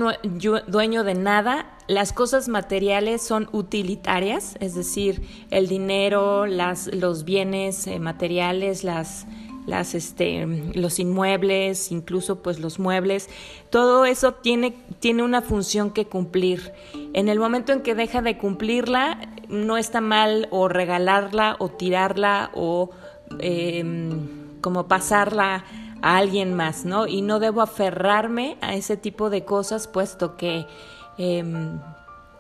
dueño 0.67 1.05
de 1.05 1.15
nada, 1.15 1.67
las 1.89 2.13
cosas 2.13 2.49
materiales 2.49 3.23
son 3.23 3.49
utilitarias, 3.53 4.57
es 4.61 4.75
decir, 4.75 5.23
el 5.51 5.69
dinero, 5.69 6.47
las, 6.47 6.93
los 6.93 7.25
bienes 7.25 7.87
eh, 7.87 8.01
materiales, 8.01 8.83
las, 8.83 9.27
las, 9.67 9.95
este, 9.95 10.47
los 10.75 10.99
inmuebles, 10.99 11.93
incluso 11.93 12.43
pues 12.43 12.59
los 12.59 12.79
muebles, 12.79 13.29
todo 13.71 14.05
eso 14.05 14.33
tiene, 14.35 14.77
tiene 14.99 15.23
una 15.23 15.43
función 15.43 15.91
que 15.91 16.07
cumplir. 16.07 16.73
En 17.13 17.29
el 17.29 17.39
momento 17.39 17.73
en 17.73 17.83
que 17.83 17.95
deja 17.95 18.21
de 18.21 18.37
cumplirla, 18.37 19.21
no 19.49 19.77
está 19.77 20.01
mal 20.01 20.49
o 20.51 20.69
regalarla 20.69 21.57
o 21.59 21.69
tirarla 21.69 22.51
o 22.55 22.91
em, 23.39 24.61
como 24.61 24.89
pasarla 24.89 25.65
a 26.03 26.17
alguien 26.17 26.55
más, 26.55 26.85
¿no? 26.85 27.07
Y 27.07 27.23
no 27.23 27.39
debo 27.39 27.63
aferrarme 27.63 28.57
a 28.61 28.75
ese 28.75 28.97
tipo 28.97 29.31
de 29.31 29.45
cosas, 29.45 29.89
puesto 29.89 30.37
que 30.37 30.67
em, 31.19 31.79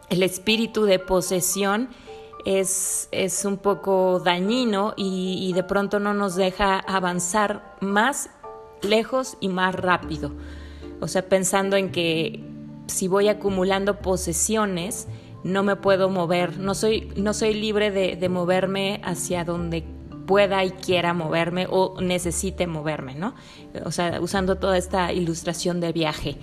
el 0.08 0.22
espíritu 0.22 0.84
de 0.84 0.98
posesión 0.98 1.88
es, 2.44 3.08
es 3.10 3.44
un 3.44 3.58
poco 3.58 4.20
dañino 4.20 4.94
y, 4.96 5.52
de 5.52 5.64
pronto 5.64 5.98
no 5.98 6.14
nos 6.14 6.36
deja 6.36 6.78
avanzar 6.78 7.76
más 7.80 8.30
lejos 8.82 9.36
y 9.40 9.48
más 9.48 9.74
rápido. 9.74 10.32
O 11.00 11.08
sea, 11.08 11.28
pensando 11.28 11.76
en 11.76 11.90
que 11.90 12.44
si 12.86 13.08
voy 13.08 13.28
acumulando 13.28 13.98
posesiones, 13.98 15.08
no 15.42 15.64
me 15.64 15.76
puedo 15.76 16.08
mover, 16.08 16.58
no 16.58 16.74
soy, 16.74 17.12
no 17.16 17.34
soy 17.34 17.54
libre 17.54 17.90
de, 17.90 18.16
de 18.16 18.28
moverme 18.28 19.00
hacia 19.04 19.44
donde 19.44 19.84
pueda 20.26 20.64
y 20.64 20.70
quiera 20.70 21.14
moverme 21.14 21.66
o 21.70 22.00
necesite 22.00 22.66
moverme, 22.66 23.14
¿no? 23.14 23.34
O 23.84 23.90
sea, 23.90 24.20
usando 24.20 24.56
toda 24.56 24.76
esta 24.76 25.12
ilustración 25.12 25.80
de 25.80 25.92
viaje. 25.92 26.36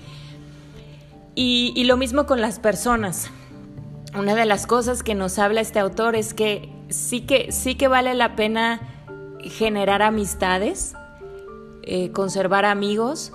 Y, 1.35 1.83
lo 1.85 1.97
mismo 1.97 2.25
con 2.25 2.41
las 2.41 2.59
personas. 2.59 3.29
Una 4.17 4.35
de 4.35 4.45
las 4.45 4.67
cosas 4.67 5.01
que 5.01 5.15
nos 5.15 5.39
habla 5.39 5.61
este 5.61 5.79
autor 5.79 6.15
es 6.15 6.33
que 6.33 6.69
sí 6.89 7.21
que, 7.21 7.51
sí 7.51 7.75
que 7.75 7.87
vale 7.87 8.13
la 8.13 8.35
pena 8.35 8.79
generar 9.41 10.01
amistades, 10.03 10.93
eh, 11.81 12.11
conservar 12.11 12.65
amigos 12.65 13.33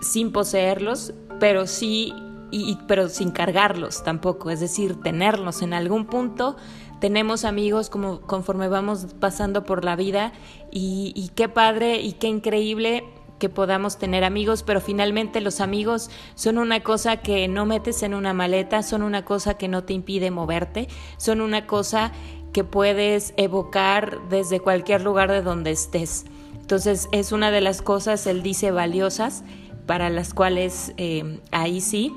sin 0.00 0.30
poseerlos, 0.30 1.12
pero 1.40 1.66
sí, 1.66 2.14
y, 2.52 2.78
pero 2.86 3.08
sin 3.08 3.32
cargarlos 3.32 4.04
tampoco, 4.04 4.50
es 4.50 4.60
decir, 4.60 5.00
tenerlos 5.02 5.62
en 5.62 5.74
algún 5.74 6.06
punto 6.06 6.56
tenemos 7.00 7.44
amigos 7.44 7.90
como 7.90 8.20
conforme 8.20 8.68
vamos 8.68 9.06
pasando 9.20 9.64
por 9.64 9.84
la 9.84 9.96
vida 9.96 10.32
y, 10.70 11.30
qué 11.34 11.48
padre 11.48 12.00
y 12.00 12.12
qué 12.12 12.28
increíble 12.28 13.04
que 13.38 13.48
podamos 13.48 13.98
tener 13.98 14.24
amigos, 14.24 14.62
pero 14.62 14.80
finalmente 14.80 15.40
los 15.40 15.60
amigos 15.60 16.10
son 16.34 16.58
una 16.58 16.80
cosa 16.80 17.18
que 17.18 17.48
no 17.48 17.66
metes 17.66 18.02
en 18.02 18.14
una 18.14 18.32
maleta, 18.32 18.82
son 18.82 19.02
una 19.02 19.24
cosa 19.24 19.54
que 19.54 19.68
no 19.68 19.84
te 19.84 19.92
impide 19.92 20.30
moverte, 20.30 20.88
son 21.16 21.40
una 21.40 21.66
cosa 21.66 22.12
que 22.52 22.64
puedes 22.64 23.34
evocar 23.36 24.18
desde 24.28 24.60
cualquier 24.60 25.02
lugar 25.02 25.30
de 25.30 25.42
donde 25.42 25.70
estés. 25.70 26.24
Entonces 26.60 27.08
es 27.12 27.32
una 27.32 27.50
de 27.50 27.60
las 27.60 27.82
cosas, 27.82 28.26
él 28.26 28.42
dice, 28.42 28.70
valiosas, 28.70 29.44
para 29.86 30.10
las 30.10 30.34
cuales 30.34 30.92
eh, 30.96 31.40
ahí 31.50 31.80
sí, 31.80 32.14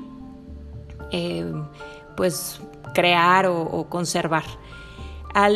eh, 1.10 1.50
pues 2.16 2.60
crear 2.94 3.46
o 3.46 3.86
conservar 3.88 4.44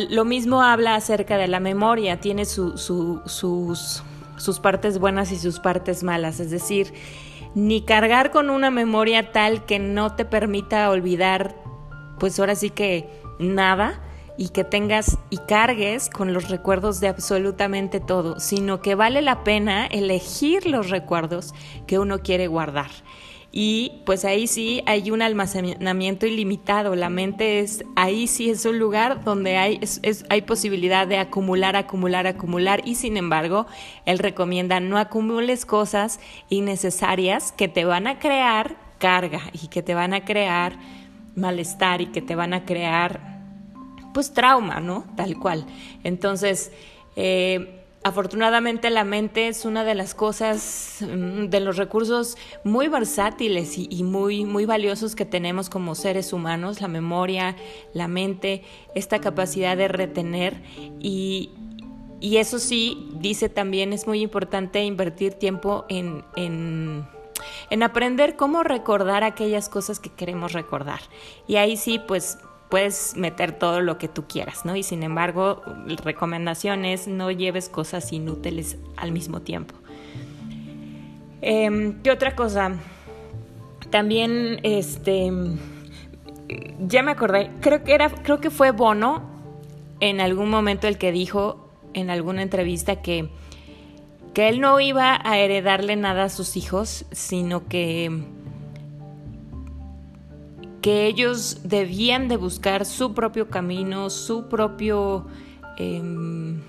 lo 0.09 0.25
mismo 0.25 0.61
habla 0.61 0.95
acerca 0.95 1.37
de 1.37 1.47
la 1.47 1.59
memoria, 1.59 2.19
tiene 2.19 2.45
sus, 2.45 4.03
sus 4.37 4.59
partes 4.59 4.99
buenas 4.99 5.31
y 5.31 5.37
sus 5.37 5.59
partes 5.59 6.03
malas, 6.03 6.39
es 6.39 6.51
decir, 6.51 6.93
ni 7.55 7.81
cargar 7.81 8.31
con 8.31 8.49
una 8.49 8.71
memoria 8.71 9.31
tal 9.31 9.65
que 9.65 9.79
no 9.79 10.15
te 10.15 10.25
permita 10.25 10.89
olvidar, 10.89 11.55
pues 12.19 12.39
ahora 12.39 12.55
sí 12.55 12.69
que 12.69 13.09
nada, 13.39 14.01
y 14.37 14.49
que 14.49 14.63
tengas 14.63 15.17
y 15.29 15.37
cargues 15.37 16.09
con 16.09 16.31
los 16.31 16.49
recuerdos 16.49 16.99
de 16.99 17.07
absolutamente 17.07 17.99
todo, 17.99 18.39
sino 18.39 18.81
que 18.81 18.95
vale 18.95 19.21
la 19.21 19.43
pena 19.43 19.87
elegir 19.87 20.67
los 20.67 20.89
recuerdos 20.89 21.53
que 21.87 21.99
uno 21.99 22.19
quiere 22.19 22.47
guardar 22.47 22.91
y 23.59 24.03
pues 24.05 24.23
ahí 24.23 24.45
sí 24.45 24.83
hay 24.85 25.09
un 25.09 25.23
almacenamiento 25.23 26.27
ilimitado. 26.27 26.95
La 26.95 27.09
mente 27.09 27.59
es, 27.59 27.83
ahí 27.95 28.27
sí 28.27 28.51
es 28.51 28.63
un 28.65 28.77
lugar 28.77 29.23
donde 29.23 29.57
hay, 29.57 29.79
hay 30.29 30.43
posibilidad 30.43 31.07
de 31.07 31.17
acumular, 31.17 31.75
acumular, 31.75 32.27
acumular 32.27 32.83
y 32.85 32.93
sin 32.93 33.17
embargo 33.17 33.65
él 34.05 34.19
recomienda 34.19 34.79
no 34.79 34.99
acumules 34.99 35.65
cosas 35.65 36.19
innecesarias 36.49 37.51
que 37.51 37.67
te 37.67 37.83
van 37.83 38.05
a 38.05 38.19
crear 38.19 38.77
carga 38.99 39.41
y 39.51 39.69
que 39.69 39.81
te 39.81 39.95
van 39.95 40.13
a 40.13 40.23
crear 40.23 40.77
malestar 41.35 42.01
y 42.01 42.11
que 42.11 42.21
te 42.21 42.35
van 42.35 42.53
a 42.53 42.63
crear 42.63 43.39
pues 44.13 44.33
trauma, 44.33 44.81
¿no? 44.81 45.03
Tal 45.15 45.35
cual. 45.39 45.65
Entonces, 46.03 46.71
eh, 47.15 47.76
afortunadamente 48.07 48.89
la 48.89 49.03
mente 49.03 49.47
es 49.47 49.65
una 49.65 49.83
de 49.83 49.93
las 49.93 50.15
cosas, 50.15 50.97
mm, 51.01 51.45
de 51.45 51.59
los 51.59 51.77
recursos 51.77 52.37
muy 52.63 52.87
versátiles 52.87 53.77
y, 53.77 54.03
muy, 54.03 54.45
muy 54.45 54.65
valiosos 54.65 55.15
que 55.15 55.25
tenemos 55.25 55.69
como 55.69 55.93
seres 55.93 56.33
humanos, 56.33 56.81
la 56.81 56.87
memoria, 56.87 57.55
la 57.93 58.07
mente, 58.07 58.63
esta 58.95 59.19
capacidad 59.19 59.75
de 59.77 59.87
retener 59.87 60.61
y, 60.99 61.51
eso 62.21 62.57
sí, 62.59 63.09
dice 63.19 63.47
también, 63.47 63.93
es 63.93 64.07
muy 64.07 64.21
importante 64.21 64.83
invertir 64.83 65.35
tiempo 65.35 65.85
en, 65.87 66.23
en, 66.35 67.07
en 67.69 67.83
aprender 67.83 68.35
cómo 68.35 68.63
recordar 68.63 69.23
aquellas 69.23 69.69
cosas 69.69 69.99
que 69.99 70.09
queremos 70.09 70.53
recordar. 70.53 70.99
Y 71.47 71.57
ahí 71.57 71.77
sí, 71.77 71.99
pues 71.99 72.39
puedes 72.69 73.15
meter 73.15 73.53
todo 73.53 73.81
lo 73.81 73.97
que 73.97 74.07
tú 74.07 74.25
quieras, 74.27 74.65
¿no? 74.65 74.75
Y 74.75 74.83
sin 74.83 75.03
embargo, 75.03 75.61
recomendaciones, 76.03 77.07
no 77.07 77.31
lleves 77.31 77.69
cosas 77.69 78.11
inútiles 78.11 78.77
al 78.95 79.11
mismo 79.11 79.41
tiempo. 79.41 79.75
Em, 81.41 82.01
¿Qué 82.01 82.11
otra 82.11 82.35
cosa? 82.35 82.75
También, 83.89 84.59
este, 84.63 85.31
ya 86.79 87.03
me 87.03 87.11
acordé, 87.11 87.51
creo 87.61 87.83
que 87.83 87.93
era, 87.93 88.09
creo 88.09 88.41
que 88.41 88.49
fue 88.49 88.71
Bono 88.71 89.23
en 89.99 90.19
algún 90.19 90.49
momento 90.49 90.87
el 90.87 90.97
que 90.97 91.11
dijo 91.11 91.69
en 91.93 92.09
alguna 92.09 92.41
entrevista 92.41 93.01
que, 93.01 93.29
que 94.33 94.49
él 94.49 94.59
no 94.59 94.79
iba 94.79 95.19
a 95.23 95.37
heredarle 95.37 95.95
nada 95.95 96.25
a 96.25 96.29
sus 96.29 96.57
hijos, 96.57 97.05
sino 97.11 97.67
que 97.67 98.25
que 100.87 101.05
ellos 101.05 101.59
debían 101.65 102.29
de 102.29 102.37
buscar 102.37 102.85
su 102.85 103.13
propio 103.13 103.49
camino, 103.49 104.09
su 104.09 104.47
propio, 104.47 105.25
em, 105.77 106.61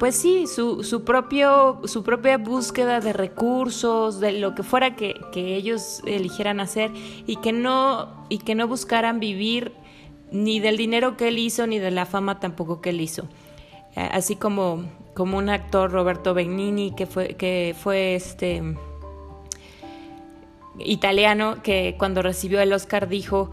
pues 0.00 0.16
sí, 0.16 0.48
su, 0.48 0.82
su, 0.82 1.04
propio, 1.04 1.80
su 1.84 2.02
propia 2.02 2.38
búsqueda 2.38 2.98
de 2.98 3.12
recursos, 3.12 4.18
de 4.18 4.32
lo 4.32 4.56
que 4.56 4.64
fuera 4.64 4.96
que, 4.96 5.14
ellos 5.32 6.02
eligieran 6.06 6.58
hacer 6.58 6.90
y 7.24 7.36
que, 7.36 7.52
no, 7.52 8.26
y 8.30 8.38
que 8.38 8.56
no 8.56 8.66
buscaran 8.66 9.20
vivir 9.20 9.74
ni 10.32 10.58
del 10.58 10.76
dinero 10.76 11.16
que 11.16 11.28
él 11.28 11.38
hizo 11.38 11.68
ni 11.68 11.78
de 11.78 11.92
la 11.92 12.06
fama 12.06 12.40
tampoco 12.40 12.80
que 12.80 12.90
él 12.90 13.00
hizo. 13.00 13.28
Así 13.94 14.34
como, 14.34 14.86
como 15.14 15.38
un 15.38 15.50
actor, 15.50 15.92
Roberto 15.92 16.34
Benigni, 16.34 16.96
que 16.96 17.06
fue, 17.06 17.36
que 17.36 17.76
fue 17.80 18.16
este 18.16 18.74
italiano 20.84 21.62
que 21.62 21.96
cuando 21.98 22.22
recibió 22.22 22.60
el 22.60 22.72
Oscar 22.72 23.08
dijo 23.08 23.50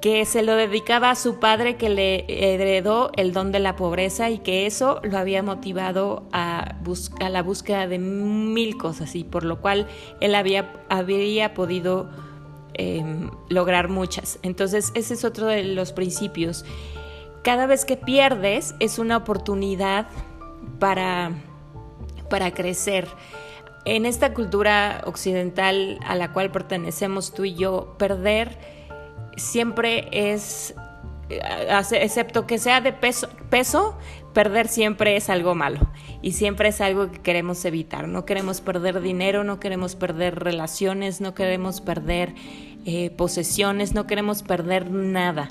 que 0.00 0.24
se 0.24 0.42
lo 0.42 0.54
dedicaba 0.54 1.10
a 1.10 1.14
su 1.14 1.40
padre 1.40 1.76
que 1.76 1.88
le 1.88 2.26
heredó 2.28 3.10
el 3.16 3.32
don 3.32 3.50
de 3.50 3.60
la 3.60 3.76
pobreza 3.76 4.30
y 4.30 4.38
que 4.38 4.66
eso 4.66 5.00
lo 5.02 5.18
había 5.18 5.42
motivado 5.42 6.24
a, 6.32 6.76
a 7.20 7.28
la 7.28 7.42
búsqueda 7.42 7.88
de 7.88 7.98
mil 7.98 8.76
cosas 8.76 9.16
y 9.16 9.24
por 9.24 9.44
lo 9.44 9.60
cual 9.60 9.88
él 10.20 10.34
había, 10.34 10.74
podido 11.54 12.10
em, 12.74 13.30
lograr 13.48 13.88
muchas. 13.88 14.38
Entonces 14.42 14.92
ese 14.94 15.14
es 15.14 15.24
otro 15.24 15.46
de 15.46 15.64
los 15.64 15.92
principios. 15.92 16.64
Cada 17.42 17.66
vez 17.66 17.84
que 17.84 17.96
pierdes 17.96 18.74
es 18.80 18.98
una 18.98 19.16
oportunidad 19.16 20.06
para, 20.78 21.32
para 22.28 22.52
crecer 22.52 23.08
en 23.86 24.04
esta 24.04 24.34
cultura 24.34 25.02
occidental 25.06 25.98
a 26.04 26.16
la 26.16 26.32
cual 26.32 26.50
pertenecemos 26.50 27.32
tú 27.32 27.44
y 27.44 27.54
yo, 27.54 27.94
perder 27.98 28.58
siempre 29.36 30.08
es, 30.10 30.74
eh, 31.30 31.40
excepto 31.92 32.46
que 32.46 32.58
sea 32.58 32.80
de 32.80 32.92
peso, 32.92 33.28
peso, 33.48 33.96
perder 34.34 34.68
siempre 34.68 35.16
es 35.16 35.30
algo 35.30 35.54
malo 35.54 35.88
y 36.20 36.32
siempre 36.32 36.68
es 36.68 36.80
algo 36.80 37.10
que 37.12 37.20
queremos 37.20 37.64
evitar. 37.64 38.08
No 38.08 38.24
queremos 38.24 38.60
perder 38.60 39.00
dinero, 39.00 39.44
no 39.44 39.60
queremos 39.60 39.94
perder 39.94 40.40
relaciones, 40.40 41.20
no 41.20 41.34
queremos 41.34 41.80
perder 41.80 42.34
eh, 42.84 43.10
posesiones, 43.10 43.94
no 43.94 44.06
queremos 44.06 44.42
perder 44.42 44.90
nada. 44.90 45.48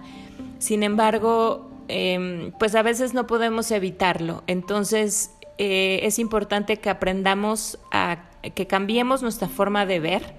Sin 0.60 0.84
embargo, 0.84 1.72
em, 1.88 2.52
pues 2.60 2.76
a 2.76 2.82
veces 2.82 3.14
no 3.14 3.28
podemos 3.28 3.72
evitarlo. 3.72 4.44
Entonces 4.48 5.32
eh, 5.58 6.02
es 6.04 6.20
importante 6.20 6.78
que 6.78 6.90
aprendamos 6.90 7.80
a 7.92 8.30
que 8.54 8.68
cambiemos 8.68 9.22
nuestra 9.22 9.48
forma 9.48 9.86
de 9.86 10.00
ver 10.00 10.34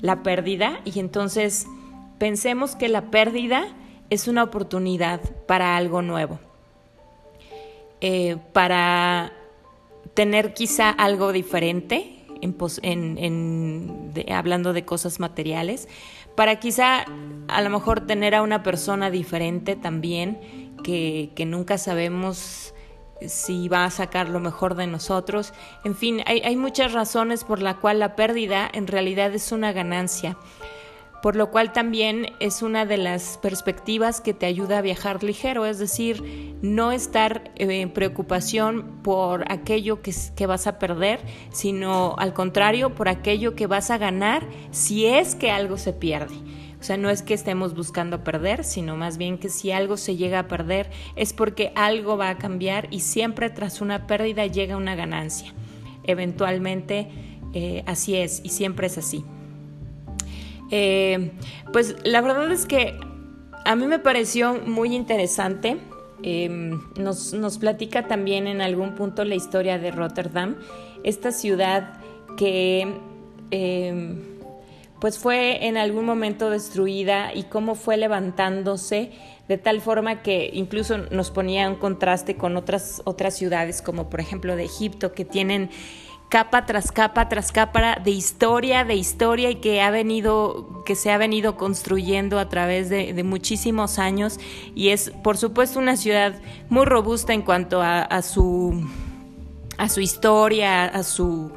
la 0.00 0.22
pérdida 0.22 0.80
y 0.84 1.00
entonces 1.00 1.66
pensemos 2.18 2.76
que 2.76 2.88
la 2.88 3.10
pérdida 3.10 3.74
es 4.10 4.28
una 4.28 4.44
oportunidad 4.44 5.20
para 5.46 5.76
algo 5.76 6.02
nuevo, 6.02 6.38
eh, 8.00 8.36
para 8.52 9.32
tener 10.14 10.54
quizá 10.54 10.90
algo 10.90 11.32
diferente, 11.32 12.18
en, 12.40 14.12
hablando 14.32 14.72
de 14.72 14.84
cosas 14.84 15.20
materiales, 15.20 15.88
para 16.36 16.58
quizá 16.58 17.04
a 17.48 17.62
lo 17.62 17.70
mejor 17.70 18.06
tener 18.06 18.34
a 18.34 18.42
una 18.42 18.62
persona 18.62 19.10
diferente 19.10 19.76
también, 19.76 20.38
que 20.82 21.44
nunca 21.46 21.78
sabemos 21.78 22.74
si 23.28 23.68
va 23.68 23.84
a 23.84 23.90
sacar 23.90 24.28
lo 24.28 24.40
mejor 24.40 24.74
de 24.74 24.86
nosotros. 24.86 25.52
En 25.84 25.94
fin, 25.94 26.22
hay, 26.26 26.56
muchas 26.56 26.92
razones 26.92 27.44
por 27.44 27.60
la 27.60 27.74
cual 27.74 27.98
la 27.98 28.16
pérdida 28.16 28.68
en 28.72 28.86
realidad 28.86 29.34
es 29.34 29.52
una 29.52 29.72
ganancia, 29.72 30.36
por 31.22 31.36
lo 31.36 31.50
cual 31.50 31.72
también 31.72 32.32
es 32.40 32.62
una 32.62 32.84
de 32.84 32.96
las 32.96 33.38
perspectivas 33.38 34.20
que 34.20 34.34
te 34.34 34.46
ayuda 34.46 34.78
a 34.78 34.82
viajar 34.82 35.22
ligero, 35.22 35.66
es 35.66 35.78
decir, 35.78 36.56
no 36.62 36.92
estar 36.92 37.50
en 37.56 37.90
preocupación 37.90 39.00
por 39.02 39.50
aquello 39.50 40.02
que, 40.02 40.12
que 40.36 40.46
vas 40.46 40.66
a 40.66 40.78
perder, 40.78 41.20
sino 41.50 42.14
al 42.18 42.34
contrario, 42.34 42.94
por 42.94 43.08
aquello 43.08 43.54
que 43.54 43.66
vas 43.66 43.90
a 43.90 43.98
ganar 43.98 44.46
si 44.70 45.06
es 45.06 45.34
que 45.34 45.50
algo 45.50 45.78
se 45.78 45.92
pierde. 45.92 46.34
O 46.82 46.84
sea, 46.84 46.96
no 46.96 47.10
es 47.10 47.22
que 47.22 47.32
estemos 47.32 47.76
buscando 47.76 48.24
perder, 48.24 48.64
sino 48.64 48.96
más 48.96 49.16
bien 49.16 49.38
que 49.38 49.50
si 49.50 49.70
algo 49.70 49.96
se 49.96 50.16
llega 50.16 50.40
a 50.40 50.48
perder 50.48 50.90
es 51.14 51.32
porque 51.32 51.70
algo 51.76 52.16
va 52.16 52.28
a 52.28 52.38
cambiar 52.38 52.88
y 52.90 52.98
siempre 52.98 53.50
tras 53.50 53.80
una 53.80 54.08
pérdida 54.08 54.48
llega 54.48 54.76
una 54.76 54.96
ganancia. 54.96 55.54
Eventualmente 56.02 57.06
eh, 57.54 57.84
así 57.86 58.16
es 58.16 58.40
y 58.42 58.48
siempre 58.48 58.88
es 58.88 58.98
así. 58.98 59.24
Eh, 60.72 61.30
pues 61.72 61.94
la 62.02 62.20
verdad 62.20 62.50
es 62.50 62.66
que 62.66 62.98
a 63.64 63.76
mí 63.76 63.86
me 63.86 64.00
pareció 64.00 64.54
muy 64.66 64.92
interesante. 64.92 65.76
Em, 66.24 66.80
nos, 66.98 67.58
platica 67.58 68.08
también 68.08 68.48
en 68.48 68.60
algún 68.60 68.96
punto 68.96 69.24
la 69.24 69.36
historia 69.36 69.78
de 69.78 69.92
Rotterdam, 69.92 70.56
esta 71.04 71.30
ciudad 71.30 72.00
que 72.36 72.92
em, 73.52 74.31
pues 75.02 75.18
fue 75.18 75.66
en 75.66 75.76
algún 75.76 76.04
momento 76.04 76.48
destruida 76.48 77.34
y 77.34 77.42
cómo 77.42 77.74
fue 77.74 77.96
levantándose 77.96 79.10
de 79.48 79.58
tal 79.58 79.80
forma 79.80 80.22
que 80.22 80.48
incluso 80.52 80.96
nos 80.96 81.32
ponía 81.32 81.68
un 81.68 81.74
contraste 81.74 82.36
con 82.36 82.56
otras, 82.56 83.02
otras 83.04 83.36
ciudades 83.36 83.82
como 83.82 84.08
por 84.08 84.20
ejemplo 84.20 84.54
de 84.54 84.62
Egipto 84.62 85.12
que 85.12 85.24
tienen 85.24 85.70
capa 86.28 86.66
tras 86.66 86.92
capa 86.92 87.28
tras 87.28 87.50
capa 87.50 87.96
de 87.96 88.12
historia, 88.12 88.84
de 88.84 88.94
historia 88.94 89.50
y 89.50 89.56
que 89.56 89.80
ha 89.80 89.90
venido, 89.90 90.84
que 90.86 90.94
se 90.94 91.10
ha 91.10 91.18
venido 91.18 91.56
construyendo 91.56 92.38
a 92.38 92.48
través 92.48 92.88
de, 92.88 93.20
muchísimos 93.24 93.98
años. 93.98 94.38
Y 94.76 94.90
es 94.90 95.10
por 95.24 95.36
supuesto 95.36 95.80
una 95.80 95.96
ciudad 95.96 96.40
muy 96.68 96.84
robusta 96.84 97.32
en 97.34 97.42
cuanto 97.42 97.82
a 97.82 98.22
su 98.22 98.86
a 99.78 99.88
su 99.88 100.00
historia, 100.00 100.84
a 100.84 101.02
su 101.02 101.50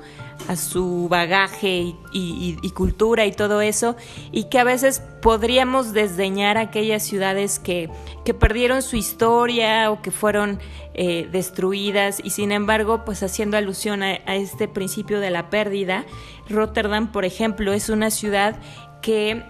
a 0.47 0.55
su 0.55 1.07
bagaje 1.09 1.95
y, 2.11 2.71
cultura 2.75 3.25
y 3.25 3.31
todo 3.31 3.61
eso, 3.61 3.95
y 4.31 4.45
que 4.45 4.59
a 4.59 4.63
veces 4.63 5.01
podríamos 5.21 5.93
desdeñar 5.93 6.57
aquellas 6.57 7.03
ciudades 7.03 7.57
que, 7.59 7.89
que 8.23 8.33
perdieron 8.33 8.81
su 8.81 8.95
historia 8.95 9.91
o 9.91 10.01
que 10.01 10.11
fueron 10.11 10.59
eh, 10.93 11.27
destruidas, 11.31 12.21
y 12.23 12.29
sin 12.31 12.51
embargo, 12.51 13.03
pues 13.05 13.23
haciendo 13.23 13.57
alusión 13.57 14.03
a, 14.03 14.19
a 14.25 14.35
este 14.35 14.67
principio 14.67 15.19
de 15.19 15.31
la 15.31 15.49
pérdida, 15.49 16.05
Rotterdam, 16.49 17.11
por 17.11 17.25
ejemplo, 17.25 17.73
es 17.73 17.89
una 17.89 18.11
ciudad 18.11 18.59
que 19.01 19.43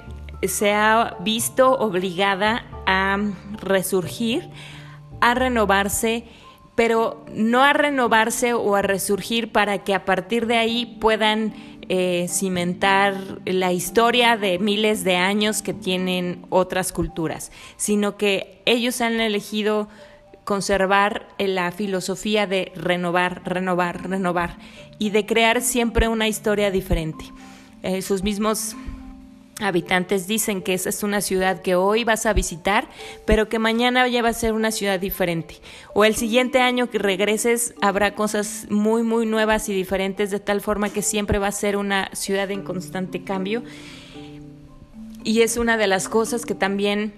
se 0.43 0.73
ha 0.73 1.17
visto 1.21 1.71
obligada 1.77 2.65
a 2.85 3.17
resurgir, 3.61 4.49
a 5.21 5.33
renovarse, 5.33 6.25
pero 6.75 7.25
no 7.33 7.63
a 7.63 7.73
renovarse 7.73 8.53
o 8.53 8.75
a 8.75 8.81
resurgir 8.81 9.51
para 9.51 9.83
que 9.83 9.93
a 9.93 10.05
partir 10.05 10.45
de 10.45 10.57
ahí 10.57 10.97
puedan 10.99 11.53
eh, 11.87 12.27
cimentar 12.29 13.15
la 13.45 13.71
historia 13.71 14.37
de 14.37 14.59
miles 14.59 15.03
de 15.03 15.15
años 15.15 15.61
que 15.61 15.73
tienen 15.73 16.45
otras 16.49 16.91
culturas, 16.91 17.51
sino 17.77 18.17
que 18.17 18.61
ellos 18.65 19.01
han 19.01 19.21
elegido 19.21 19.87
conservar 20.43 21.27
la 21.37 21.71
filosofía 21.71 22.47
de 22.47 22.71
renovar, 22.75 23.41
renovar, 23.45 24.09
renovar 24.09 24.57
y 24.99 25.09
de 25.11 25.25
crear 25.25 25.61
siempre 25.61 26.07
una 26.07 26.27
historia 26.27 26.71
diferente. 26.71 27.25
Eh, 27.83 28.01
sus 28.01 28.23
mismos 28.23 28.75
habitantes 29.61 30.27
dicen 30.27 30.61
que 30.61 30.73
esa 30.73 30.89
es 30.89 31.03
una 31.03 31.21
ciudad 31.21 31.61
que 31.61 31.75
hoy 31.75 32.03
vas 32.03 32.25
a 32.25 32.33
visitar, 32.33 32.87
pero 33.25 33.47
que 33.47 33.59
mañana 33.59 34.07
ya 34.07 34.21
va 34.21 34.29
a 34.29 34.33
ser 34.33 34.53
una 34.53 34.71
ciudad 34.71 34.99
diferente. 34.99 35.61
O 35.93 36.03
el 36.03 36.15
siguiente 36.15 36.59
año 36.59 36.89
que 36.89 36.99
regreses 36.99 37.73
habrá 37.81 38.15
cosas 38.15 38.67
muy, 38.69 39.03
muy 39.03 39.25
nuevas 39.25 39.69
y 39.69 39.73
diferentes, 39.73 40.31
de 40.31 40.39
tal 40.39 40.61
forma 40.61 40.89
que 40.89 41.01
siempre 41.01 41.39
va 41.39 41.47
a 41.47 41.51
ser 41.53 41.77
una 41.77 42.09
ciudad 42.13 42.51
en 42.51 42.63
constante 42.63 43.23
cambio. 43.23 43.63
Y 45.23 45.41
es 45.41 45.57
una 45.57 45.77
de 45.77 45.87
las 45.87 46.09
cosas 46.09 46.45
que 46.45 46.53
también 46.53 47.13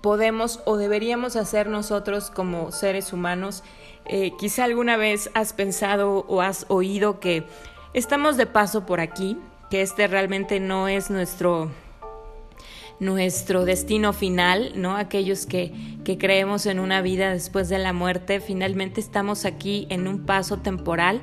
podemos 0.00 0.60
o 0.64 0.76
deberíamos 0.76 1.36
hacer 1.36 1.68
nosotros 1.68 2.30
como 2.30 2.72
seres 2.72 3.12
humanos. 3.12 3.62
Eh, 4.06 4.32
quizá 4.38 4.64
alguna 4.64 4.96
vez 4.96 5.30
has 5.34 5.52
pensado 5.52 6.24
o 6.28 6.40
has 6.40 6.64
oído 6.68 7.20
que 7.20 7.44
estamos 7.92 8.36
de 8.36 8.46
paso 8.46 8.86
por 8.86 9.00
aquí, 9.00 9.36
que 9.70 9.82
este 9.82 10.06
realmente 10.06 10.60
no 10.60 10.88
es 10.88 11.10
nuestro 11.10 11.70
nuestro 12.98 13.64
destino 13.64 14.12
final, 14.12 14.72
¿no? 14.76 14.96
Aquellos 14.96 15.46
que, 15.46 15.72
que 16.04 16.18
creemos 16.18 16.66
en 16.66 16.78
una 16.78 17.00
vida 17.00 17.30
después 17.32 17.70
de 17.70 17.78
la 17.78 17.94
muerte, 17.94 18.40
finalmente 18.40 19.00
estamos 19.00 19.46
aquí 19.46 19.86
en 19.88 20.06
un 20.06 20.26
paso 20.26 20.58
temporal 20.58 21.22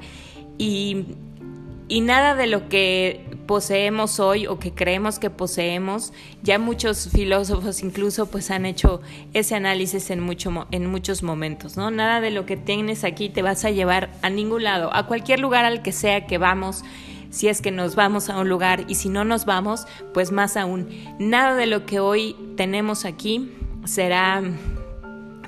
y, 0.58 1.06
y 1.88 2.02
nada 2.02 2.34
de 2.34 2.48
lo 2.48 2.68
que 2.68 3.28
poseemos 3.46 4.20
hoy 4.20 4.48
o 4.48 4.60
que 4.60 4.74
creemos 4.74 5.20
que 5.20 5.30
poseemos, 5.30 6.14
ya 6.44 6.60
muchos 6.60 7.10
filósofos 7.10 7.82
incluso 7.82 8.26
pues 8.26 8.52
han 8.52 8.66
hecho 8.66 9.02
ese 9.34 9.56
análisis 9.56 10.10
en, 10.10 10.20
mucho, 10.20 10.68
en 10.72 10.88
muchos 10.88 11.24
momentos, 11.24 11.78
¿no? 11.78 11.90
Nada 11.92 12.22
de 12.22 12.32
lo 12.32 12.46
que 12.46 12.58
tienes 12.58 13.04
aquí 13.04 13.30
te 13.30 13.44
vas 13.44 13.64
a 13.66 13.72
llevar 13.72 14.10
a 14.22 14.30
ningún 14.30 14.64
lado, 14.64 14.94
a 14.94 15.06
cualquier 15.06 15.40
lugar 15.40 15.64
al 15.64 15.82
que 15.82 15.92
sea 15.92 16.26
que 16.26 16.38
vamos, 16.38 16.84
si 17.38 17.48
es 17.48 17.62
que 17.62 17.70
nos 17.70 17.96
vamos 17.96 18.32
a 18.32 18.40
un 18.40 18.50
lugar 18.50 18.86
y 18.88 18.96
si 18.96 19.10
no 19.10 19.24
nos 19.24 19.46
vamos, 19.46 19.86
pues 20.12 20.32
más 20.32 20.58
aún, 20.58 20.90
nada 21.20 21.56
de 21.56 21.68
lo 21.68 21.86
que 21.86 22.00
hoy 22.00 22.36
tenemos 22.56 23.06
aquí 23.06 23.52
será 23.86 24.42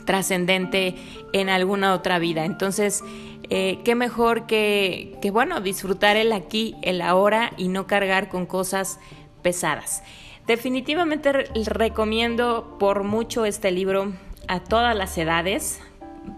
trascendente 0.05 0.95
en 1.33 1.49
alguna 1.49 1.95
otra 1.95 2.19
vida. 2.19 2.45
Entonces, 2.45 3.03
eh, 3.49 3.79
qué 3.83 3.95
mejor 3.95 4.45
que, 4.45 5.17
que, 5.19 5.31
bueno, 5.31 5.61
disfrutar 5.61 6.15
el 6.15 6.31
aquí, 6.31 6.75
el 6.83 7.01
ahora 7.01 7.53
y 7.57 7.69
no 7.69 7.87
cargar 7.87 8.29
con 8.29 8.45
cosas 8.45 8.99
pesadas. 9.41 10.03
Definitivamente 10.45 11.31
recomiendo 11.65 12.77
por 12.79 13.03
mucho 13.03 13.45
este 13.45 13.71
libro 13.71 14.13
a 14.47 14.59
todas 14.59 14.95
las 14.95 15.17
edades, 15.17 15.79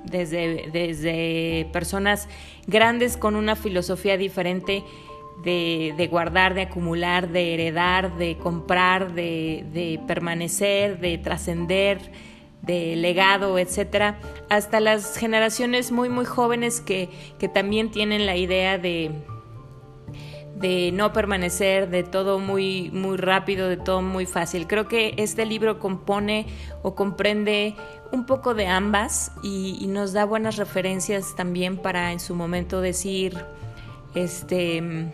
desde, 0.06 0.70
desde 0.72 1.68
personas 1.74 2.30
grandes 2.68 3.18
con 3.18 3.36
una 3.36 3.58
filosofía 3.58 4.16
diferente 4.16 4.84
de, 5.44 6.08
guardar, 6.12 6.54
de 6.54 6.64
acumular, 6.64 7.30
de 7.30 7.54
heredar, 7.54 8.18
de 8.18 8.38
comprar, 8.38 9.14
de, 9.14 10.00
permanecer, 10.08 11.00
de 11.00 11.18
trascender, 11.18 12.00
de 12.62 12.96
legado, 12.96 13.58
etcétera, 13.58 14.20
hasta 14.50 14.80
las 14.80 15.18
generaciones 15.18 15.92
muy 15.92 16.10
muy 16.10 16.26
jóvenes 16.26 16.80
que, 16.80 17.10
que 17.40 17.48
también 17.48 17.90
tienen 17.90 18.28
la 18.28 18.36
idea 18.36 18.78
de, 18.78 19.12
de 20.62 20.92
no 20.94 21.12
permanecer, 21.12 21.90
de 21.90 22.04
todo 22.04 22.40
muy, 22.40 22.92
muy 22.92 23.18
rápido, 23.18 23.68
de 23.68 23.78
todo 23.78 24.02
muy 24.02 24.26
fácil. 24.26 24.68
Creo 24.68 24.88
que 24.88 25.16
este 25.18 25.46
libro 25.46 25.80
compone 25.80 26.46
o 26.84 26.96
comprende 26.96 27.76
un 28.12 28.26
poco 28.26 28.54
de 28.54 28.68
ambas 28.68 29.32
y, 29.44 29.86
nos 29.88 30.14
da 30.14 30.24
buenas 30.24 30.56
referencias 30.56 31.36
también 31.36 31.78
para 31.78 32.14
en 32.14 32.20
su 32.20 32.36
momento 32.36 32.80
decir, 32.80 33.38
este, 34.15 35.12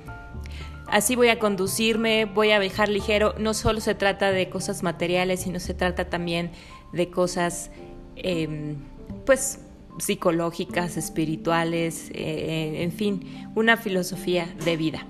así 0.87 1.15
voy 1.15 1.29
a 1.29 1.39
conducirme, 1.39 2.25
voy 2.25 2.51
a 2.51 2.59
viajar 2.59 2.89
ligero. 2.89 3.35
No 3.37 3.53
solo 3.53 3.79
se 3.79 3.95
trata 3.95 4.31
de 4.31 4.49
cosas 4.49 4.83
materiales, 4.83 5.41
sino 5.41 5.59
se 5.59 5.73
trata 5.73 6.09
también 6.09 6.51
de 6.93 7.09
cosas, 7.09 7.71
em, 8.15 8.77
pues, 9.25 9.59
psicológicas, 9.99 10.97
espirituales, 10.97 12.11
eh, 12.13 12.83
en 12.83 12.91
fin, 12.91 13.49
una 13.55 13.77
filosofía 13.77 14.47
de 14.63 14.77
vida. 14.77 15.05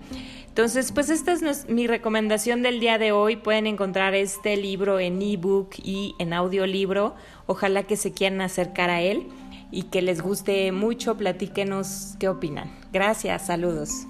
Entonces, 0.47 0.91
pues 0.91 1.11
esta 1.11 1.33
es 1.33 1.69
mi 1.69 1.85
recomendación 1.85 2.63
del 2.63 2.79
día 2.79 2.97
de 2.97 3.11
hoy. 3.11 3.35
Pueden 3.35 3.67
encontrar 3.67 4.15
este 4.15 4.57
libro 4.57 4.99
en 4.99 5.21
ebook 5.21 5.75
y 5.83 6.15
en 6.17 6.33
audiolibro. 6.33 7.13
Ojalá 7.45 7.83
que 7.83 7.95
se 7.95 8.11
quieran 8.11 8.41
acercar 8.41 8.89
a 8.89 9.01
él 9.01 9.27
y 9.71 9.83
que 9.83 10.01
les 10.01 10.21
guste 10.21 10.71
mucho. 10.71 11.17
Platíquenos 11.17 12.15
qué 12.19 12.29
opinan. 12.29 12.71
Gracias, 12.91 13.47
saludos. 13.47 14.07